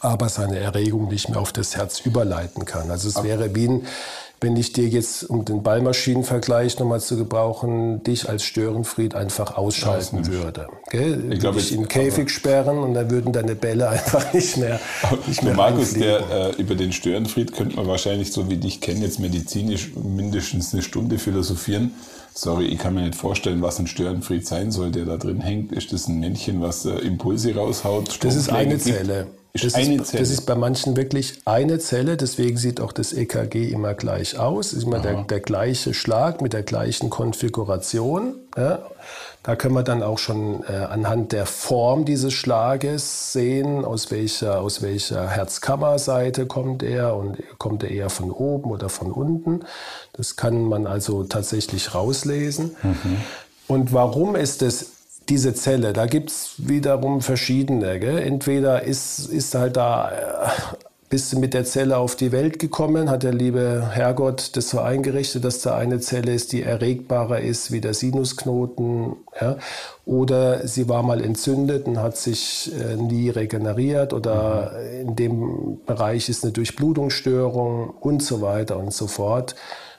[0.00, 2.90] aber seine Erregung nicht mehr auf das Herz überleiten kann.
[2.90, 3.86] Also es wäre wie ein,
[4.44, 10.26] wenn ich dir jetzt, um den Ballmaschinenvergleich nochmal zu gebrauchen, dich als Störenfried einfach ausschalten
[10.26, 10.68] würde.
[10.90, 11.32] Gell?
[11.32, 14.78] Ich glaube, dich in den Käfig sperren und dann würden deine Bälle einfach nicht mehr.
[15.26, 19.00] Nicht mehr Markus, der, äh, über den Störenfried könnte man wahrscheinlich, so wie dich kenne,
[19.00, 21.92] jetzt medizinisch mindestens eine Stunde philosophieren.
[22.34, 25.72] Sorry, ich kann mir nicht vorstellen, was ein Störenfried sein soll, der da drin hängt.
[25.72, 28.22] Ist das ein Männchen, was äh, Impulse raushaut?
[28.22, 29.28] Das ist eine Zelle.
[29.54, 30.20] Ist das, eine ist, Zelle.
[30.20, 34.72] das ist bei manchen wirklich eine Zelle, deswegen sieht auch das EKG immer gleich aus.
[34.72, 38.34] Ist immer der, der, gleiche Schlag mit der gleichen Konfiguration.
[38.56, 38.80] Ja.
[39.44, 44.60] Da können wir dann auch schon äh, anhand der Form dieses Schlages sehen, aus welcher,
[44.60, 49.60] aus welcher Herzkammerseite kommt er und kommt er eher von oben oder von unten.
[50.14, 52.74] Das kann man also tatsächlich rauslesen.
[52.82, 53.18] Mhm.
[53.68, 54.93] Und warum ist es
[55.28, 57.98] diese Zelle, da gibt es wiederum verschiedene.
[57.98, 58.18] Gell?
[58.18, 60.76] Entweder ist, ist halt da, äh,
[61.08, 64.80] bist du mit der Zelle auf die Welt gekommen, hat der liebe Herrgott das so
[64.80, 69.16] eingerichtet, dass da eine Zelle ist, die erregbarer ist wie der Sinusknoten.
[69.40, 69.56] Ja?
[70.06, 75.08] Oder sie war mal entzündet und hat sich äh, nie regeneriert oder mhm.
[75.08, 79.54] in dem Bereich ist eine Durchblutungsstörung und so weiter und so fort.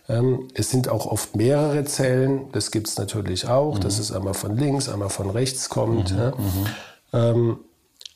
[0.07, 3.81] Ähm, es sind auch oft mehrere Zellen, das gibt es natürlich auch, mhm.
[3.81, 6.11] dass es einmal von links, einmal von rechts kommt.
[6.11, 6.31] Mhm, ja.
[6.31, 6.65] Mhm.
[7.13, 7.59] Ähm,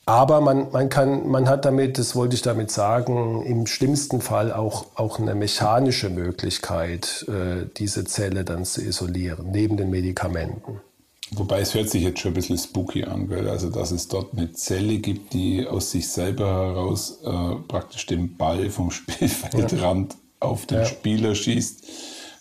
[0.06, 4.52] aber man, man, kann, man hat damit, das wollte ich damit sagen, im schlimmsten Fall
[4.52, 10.80] auch, auch eine mechanische Möglichkeit, äh, diese Zelle dann zu isolieren, neben den Medikamenten.
[11.32, 14.36] Wobei es hört sich jetzt schon ein bisschen spooky an, weil also dass es dort
[14.36, 20.66] eine Zelle gibt, die aus sich selber heraus äh, praktisch den Ball vom Spielfeldrand auf
[20.66, 20.84] den ja.
[20.86, 21.84] Spieler schießt.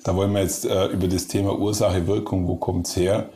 [0.04, 3.30] Da wollen wir jetzt äh, über das Thema Ursache, Wirkung, wo kommt es her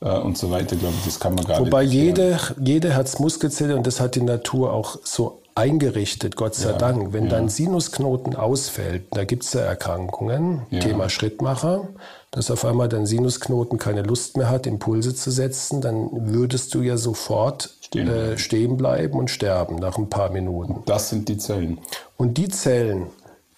[0.00, 1.92] äh, und so weiter, glaube ich, das kann man gar Wobei nicht.
[1.92, 6.78] Wobei jede, jede Herzmuskelzelle, und das hat die Natur auch so eingerichtet, Gott sei ja,
[6.78, 7.30] Dank, wenn ja.
[7.30, 10.80] dein Sinusknoten ausfällt, da gibt es ja Erkrankungen, ja.
[10.80, 11.88] Thema Schrittmacher,
[12.30, 16.82] dass auf einmal dein Sinusknoten keine Lust mehr hat, Impulse zu setzen, dann würdest du
[16.82, 20.82] ja sofort stehen, äh, stehen bleiben und sterben nach ein paar Minuten.
[20.86, 21.78] Das sind die Zellen.
[22.16, 23.08] Und die Zellen,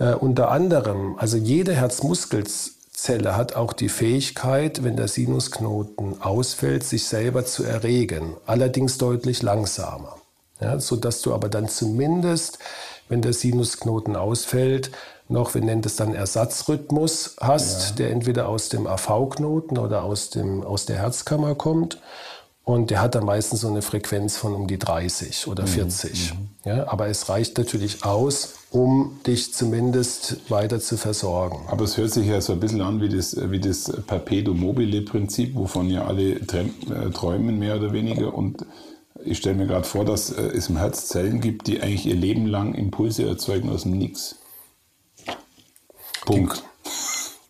[0.03, 7.07] äh, unter anderem, also jede Herzmuskelzelle hat auch die Fähigkeit, wenn der Sinusknoten ausfällt, sich
[7.07, 10.17] selber zu erregen, allerdings deutlich langsamer.
[10.61, 12.59] Ja, sodass du aber dann zumindest,
[13.09, 14.91] wenn der Sinusknoten ausfällt,
[15.29, 17.97] noch, wir nennen das dann Ersatzrhythmus hast, ja.
[17.97, 21.99] der entweder aus dem AV-Knoten oder aus, dem, aus der Herzkammer kommt.
[22.65, 26.33] Und der hat dann meistens so eine Frequenz von um die 30 oder 40.
[26.33, 26.49] Mhm.
[26.65, 31.59] Ja, aber es reicht natürlich aus, um dich zumindest weiter zu versorgen.
[31.69, 35.03] Aber es hört sich ja so ein bisschen an wie das, wie das Perpetuum mobile
[35.03, 38.33] Prinzip, wovon ja alle äh, träumen, mehr oder weniger.
[38.33, 38.65] Und
[39.25, 42.15] ich stelle mir gerade vor, dass äh, es im Herz Zellen gibt, die eigentlich ihr
[42.15, 44.37] Leben lang Impulse erzeugen aus dem Nix.
[46.25, 46.63] Punkt.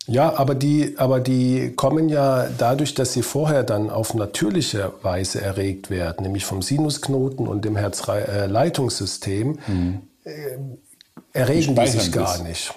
[0.07, 5.41] Ja, aber die, aber die kommen ja dadurch, dass sie vorher dann auf natürliche Weise
[5.41, 10.01] erregt werden, nämlich vom Sinusknoten und dem Herzleitungssystem, mhm.
[10.25, 10.31] äh,
[11.31, 12.43] erregen die, die sich gar das.
[12.43, 12.73] nicht.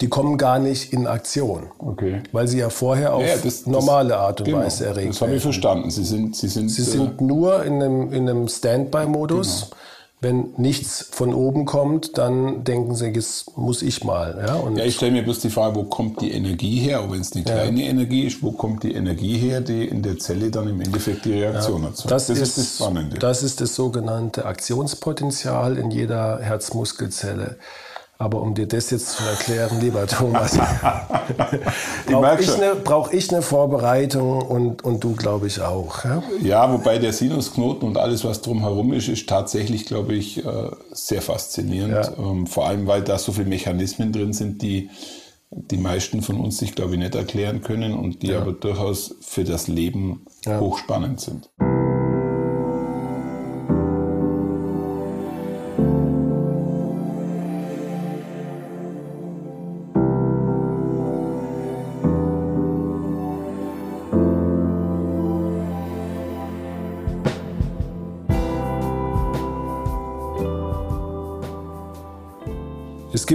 [0.00, 2.22] Die kommen gar nicht in Aktion, okay.
[2.32, 5.12] weil sie ja vorher auf ja, das, normale Art und genau, Weise erregt werden.
[5.12, 5.90] Das habe ich verstanden.
[5.90, 9.70] Sie sind, sie sind, sie sind äh, nur in einem, in einem Standby-Modus.
[9.70, 9.76] Genau
[10.20, 14.42] wenn nichts von oben kommt, dann denken sie, jetzt muss ich mal.
[14.46, 17.02] Ja, ja ich stelle mir bloß die Frage, wo kommt die Energie her?
[17.02, 17.90] Auch wenn es eine kleine ja.
[17.90, 21.34] Energie ist, wo kommt die Energie her, die in der Zelle dann im Endeffekt die
[21.34, 22.10] Reaktion ja, erzeugt?
[22.10, 23.18] Das, das, ist das Spannende.
[23.18, 27.56] Das ist das sogenannte Aktionspotenzial in jeder Herzmuskelzelle.
[28.18, 30.56] Aber um dir das jetzt zu erklären, lieber Thomas,
[32.06, 36.02] brauche ich, eine, brauch ich eine Vorbereitung und, und du, glaube ich, auch.
[36.04, 36.22] Ja?
[36.42, 36.72] ja?
[36.72, 41.92] wobei der Sinusknoten und alles, was drumherum ist, ist tatsächlich, glaube ich, äh, sehr faszinierend.
[41.92, 42.12] Ja.
[42.18, 44.88] Ähm, vor allem, weil da so viele Mechanismen drin sind, die
[45.50, 48.40] die meisten von uns sich, glaube ich, nicht erklären können und die ja.
[48.40, 51.48] aber durchaus für das Leben hochspannend sind.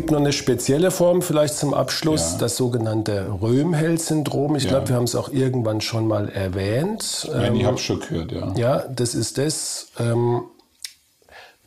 [0.02, 2.40] Gibt noch eine spezielle Form, vielleicht zum Abschluss, ja.
[2.40, 4.56] das sogenannte Röhmheld-Syndrom.
[4.56, 4.72] Ich ja.
[4.72, 7.30] glaube, wir haben es auch irgendwann schon mal erwähnt.
[7.32, 8.52] Ich ähm, habe es schon gehört, ja.
[8.56, 10.42] Ja, das ist das, ähm,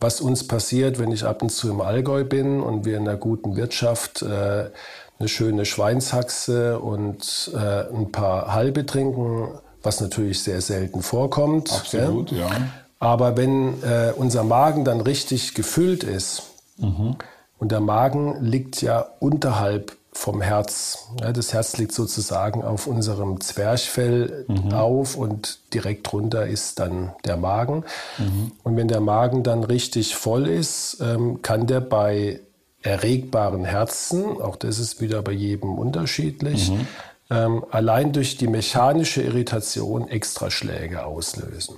[0.01, 3.17] was uns passiert, wenn ich ab und zu im Allgäu bin und wir in einer
[3.17, 9.47] guten Wirtschaft äh, eine schöne Schweinshaxe und äh, ein paar Halbe trinken,
[9.85, 11.71] was natürlich sehr selten vorkommt.
[11.73, 12.49] Absolut, ja.
[12.49, 12.51] ja.
[12.99, 16.43] Aber wenn äh, unser Magen dann richtig gefüllt ist,
[16.79, 17.15] mhm
[17.59, 21.09] und der Magen liegt ja unterhalb vom Herz.
[21.21, 24.73] Ja, das Herz liegt sozusagen auf unserem Zwerchfell mhm.
[24.73, 27.85] auf und direkt drunter ist dann der Magen.
[28.19, 28.53] Mhm.
[28.63, 32.41] Und wenn der Magen dann richtig voll ist, ähm, kann der bei
[32.81, 36.87] erregbaren Herzen, auch das ist wieder bei jedem unterschiedlich, mhm.
[37.31, 41.77] ähm, allein durch die mechanische Irritation Extraschläge auslösen.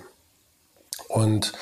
[1.08, 1.52] Und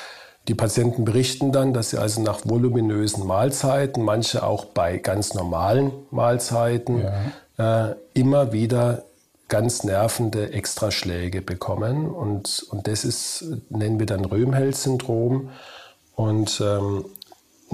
[0.49, 5.91] die Patienten berichten dann, dass sie also nach voluminösen Mahlzeiten, manche auch bei ganz normalen
[6.11, 7.03] Mahlzeiten,
[7.57, 7.91] ja.
[7.91, 9.05] äh, immer wieder
[9.49, 12.11] ganz nervende Extraschläge bekommen.
[12.11, 15.51] Und, und das ist, nennen wir dann Röhmheld-Syndrom.
[16.15, 17.07] Und ähm,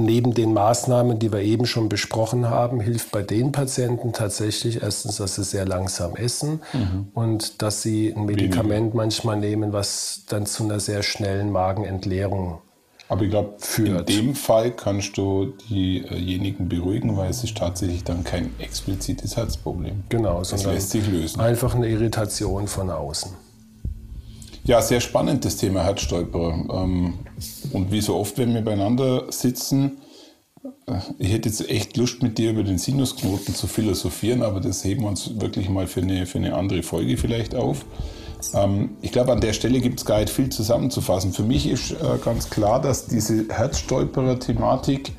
[0.00, 5.16] neben den Maßnahmen, die wir eben schon besprochen haben, hilft bei den Patienten tatsächlich erstens,
[5.16, 7.08] dass sie sehr langsam essen mhm.
[7.14, 12.60] und dass sie ein Medikament manchmal nehmen, was dann zu einer sehr schnellen Magenentleerung
[13.10, 18.22] aber ich glaube, in dem Fall kannst du diejenigen beruhigen, weil es ist tatsächlich dann
[18.22, 20.04] kein explizites Herzproblem.
[20.08, 21.40] Genau, das lässt sich lösen.
[21.40, 23.32] Einfach eine Irritation von außen.
[24.64, 26.84] Ja, sehr spannend das Thema Herzstolperer.
[26.84, 27.14] Ähm,
[27.72, 29.98] und wie so oft, wenn wir beieinander sitzen,
[30.86, 34.84] äh, ich hätte jetzt echt Lust, mit dir über den Sinusknoten zu philosophieren, aber das
[34.84, 37.84] heben wir uns wirklich mal für eine, für eine andere Folge vielleicht auf.
[38.54, 41.32] Ähm, ich glaube, an der Stelle gibt es gar nicht viel zusammenzufassen.
[41.32, 45.12] Für mich ist äh, ganz klar, dass diese Herzstolperer-Thematik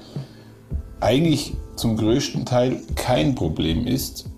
[0.99, 4.30] eigentlich zum größten Teil kein Problem ist.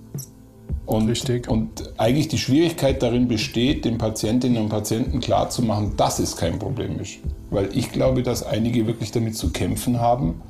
[0.85, 1.49] Und, Richtig.
[1.49, 6.99] und eigentlich die Schwierigkeit darin besteht, den Patientinnen und Patienten klarzumachen, dass es kein Problem
[6.99, 7.19] ist.
[7.49, 10.41] Weil ich glaube, dass einige wirklich damit zu kämpfen haben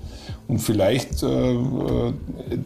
[0.48, 2.14] und vielleicht äh, äh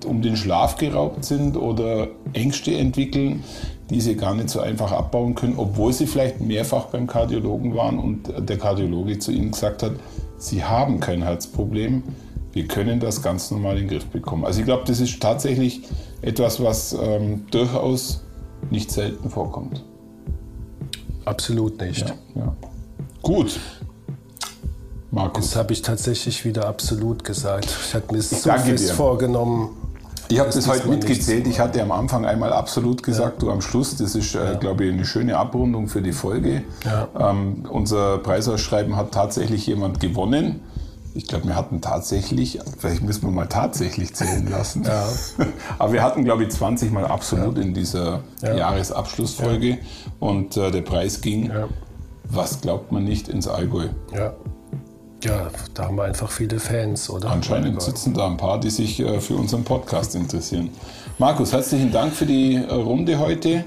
[0.06, 3.44] um den Schlaf geraubt sind oder Ängste entwickeln,
[3.90, 8.00] die sie gar nicht so einfach abbauen können, obwohl sie vielleicht mehrfach beim Kardiologen waren
[8.00, 9.94] und der Kardiologe zu ihnen gesagt hat,
[10.38, 12.04] sie haben kein Herzproblem,
[12.58, 14.44] wir können das ganz normal in den Griff bekommen.
[14.44, 15.84] Also ich glaube, das ist tatsächlich
[16.24, 18.24] etwas, was ähm, durchaus
[18.72, 19.84] nicht selten vorkommt.
[21.24, 22.10] Absolut nicht.
[22.10, 22.56] Ja, ja.
[23.22, 23.60] Gut.
[25.12, 25.52] Markus.
[25.52, 27.66] Das habe ich tatsächlich wieder absolut gesagt.
[27.66, 29.70] Ich hatte mir so fest vorgenommen,
[30.30, 31.46] ich habe das, das heute mitgezählt.
[31.48, 33.48] Ich hatte am Anfang einmal absolut gesagt, ja.
[33.48, 33.96] du am Schluss.
[33.98, 34.54] Das ist, äh, ja.
[34.56, 36.64] glaube ich, eine schöne Abrundung für die Folge.
[36.84, 37.08] Ja.
[37.30, 40.62] Ähm, unser Preisausschreiben hat tatsächlich jemand gewonnen.
[41.18, 44.84] Ich glaube, wir hatten tatsächlich, vielleicht müssen wir mal tatsächlich zählen lassen.
[44.84, 45.08] Ja.
[45.80, 49.80] Aber wir hatten, glaube ich, 20 Mal absolut in dieser Jahresabschlussfolge.
[50.20, 51.52] Und äh, der Preis ging
[52.30, 53.88] was glaubt man nicht ins Allgäu?
[54.14, 54.34] Ja.
[55.24, 57.32] Ja, da haben wir einfach viele Fans, oder?
[57.32, 60.70] Anscheinend sitzen da ein paar, die sich äh, für unseren Podcast interessieren.
[61.18, 63.66] Markus, herzlichen Dank für die äh, Runde heute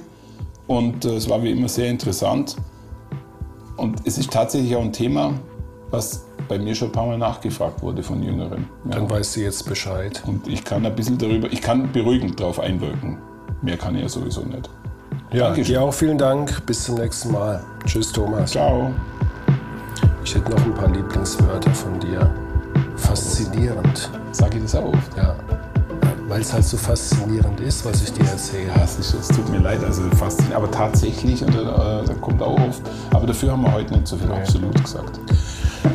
[0.68, 2.54] und äh, es war wie immer sehr interessant.
[3.76, 5.34] Und es ist tatsächlich auch ein Thema,
[5.90, 8.66] was bei mir schon ein paar Mal nachgefragt wurde von Jüngeren.
[8.84, 8.96] Ja.
[8.96, 10.20] Dann weißt du jetzt Bescheid.
[10.26, 13.18] Und ich kann ein bisschen darüber, ich kann beruhigend darauf einwirken.
[13.62, 14.68] Mehr kann ich ja sowieso nicht.
[15.32, 15.74] Ja, Dankeschön.
[15.74, 16.66] dir auch vielen Dank.
[16.66, 17.62] Bis zum nächsten Mal.
[17.86, 18.50] Tschüss, Thomas.
[18.50, 18.90] Ciao.
[20.24, 22.28] Ich hätte noch ein paar Lieblingswörter von dir.
[22.96, 24.10] Faszinierend.
[24.32, 25.16] Sag ich das auch oft?
[25.16, 25.36] Ja.
[26.26, 28.72] Weil es halt so faszinierend ist, was ich dir erzähle.
[28.74, 30.56] Ja, es, ist, es tut mir leid, also faszinierend.
[30.56, 32.82] Aber tatsächlich, und äh, da kommt auch oft.
[33.12, 34.40] Aber dafür haben wir heute nicht so viel okay.
[34.40, 35.20] absolut gesagt.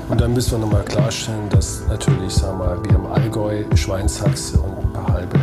[0.09, 4.95] Und dann müssen wir nochmal klarstellen, dass natürlich, sagen wir, wie im Allgäu Schweinshaxe und
[4.95, 5.39] ein halbe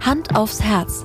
[0.00, 1.04] Hand aufs Herz,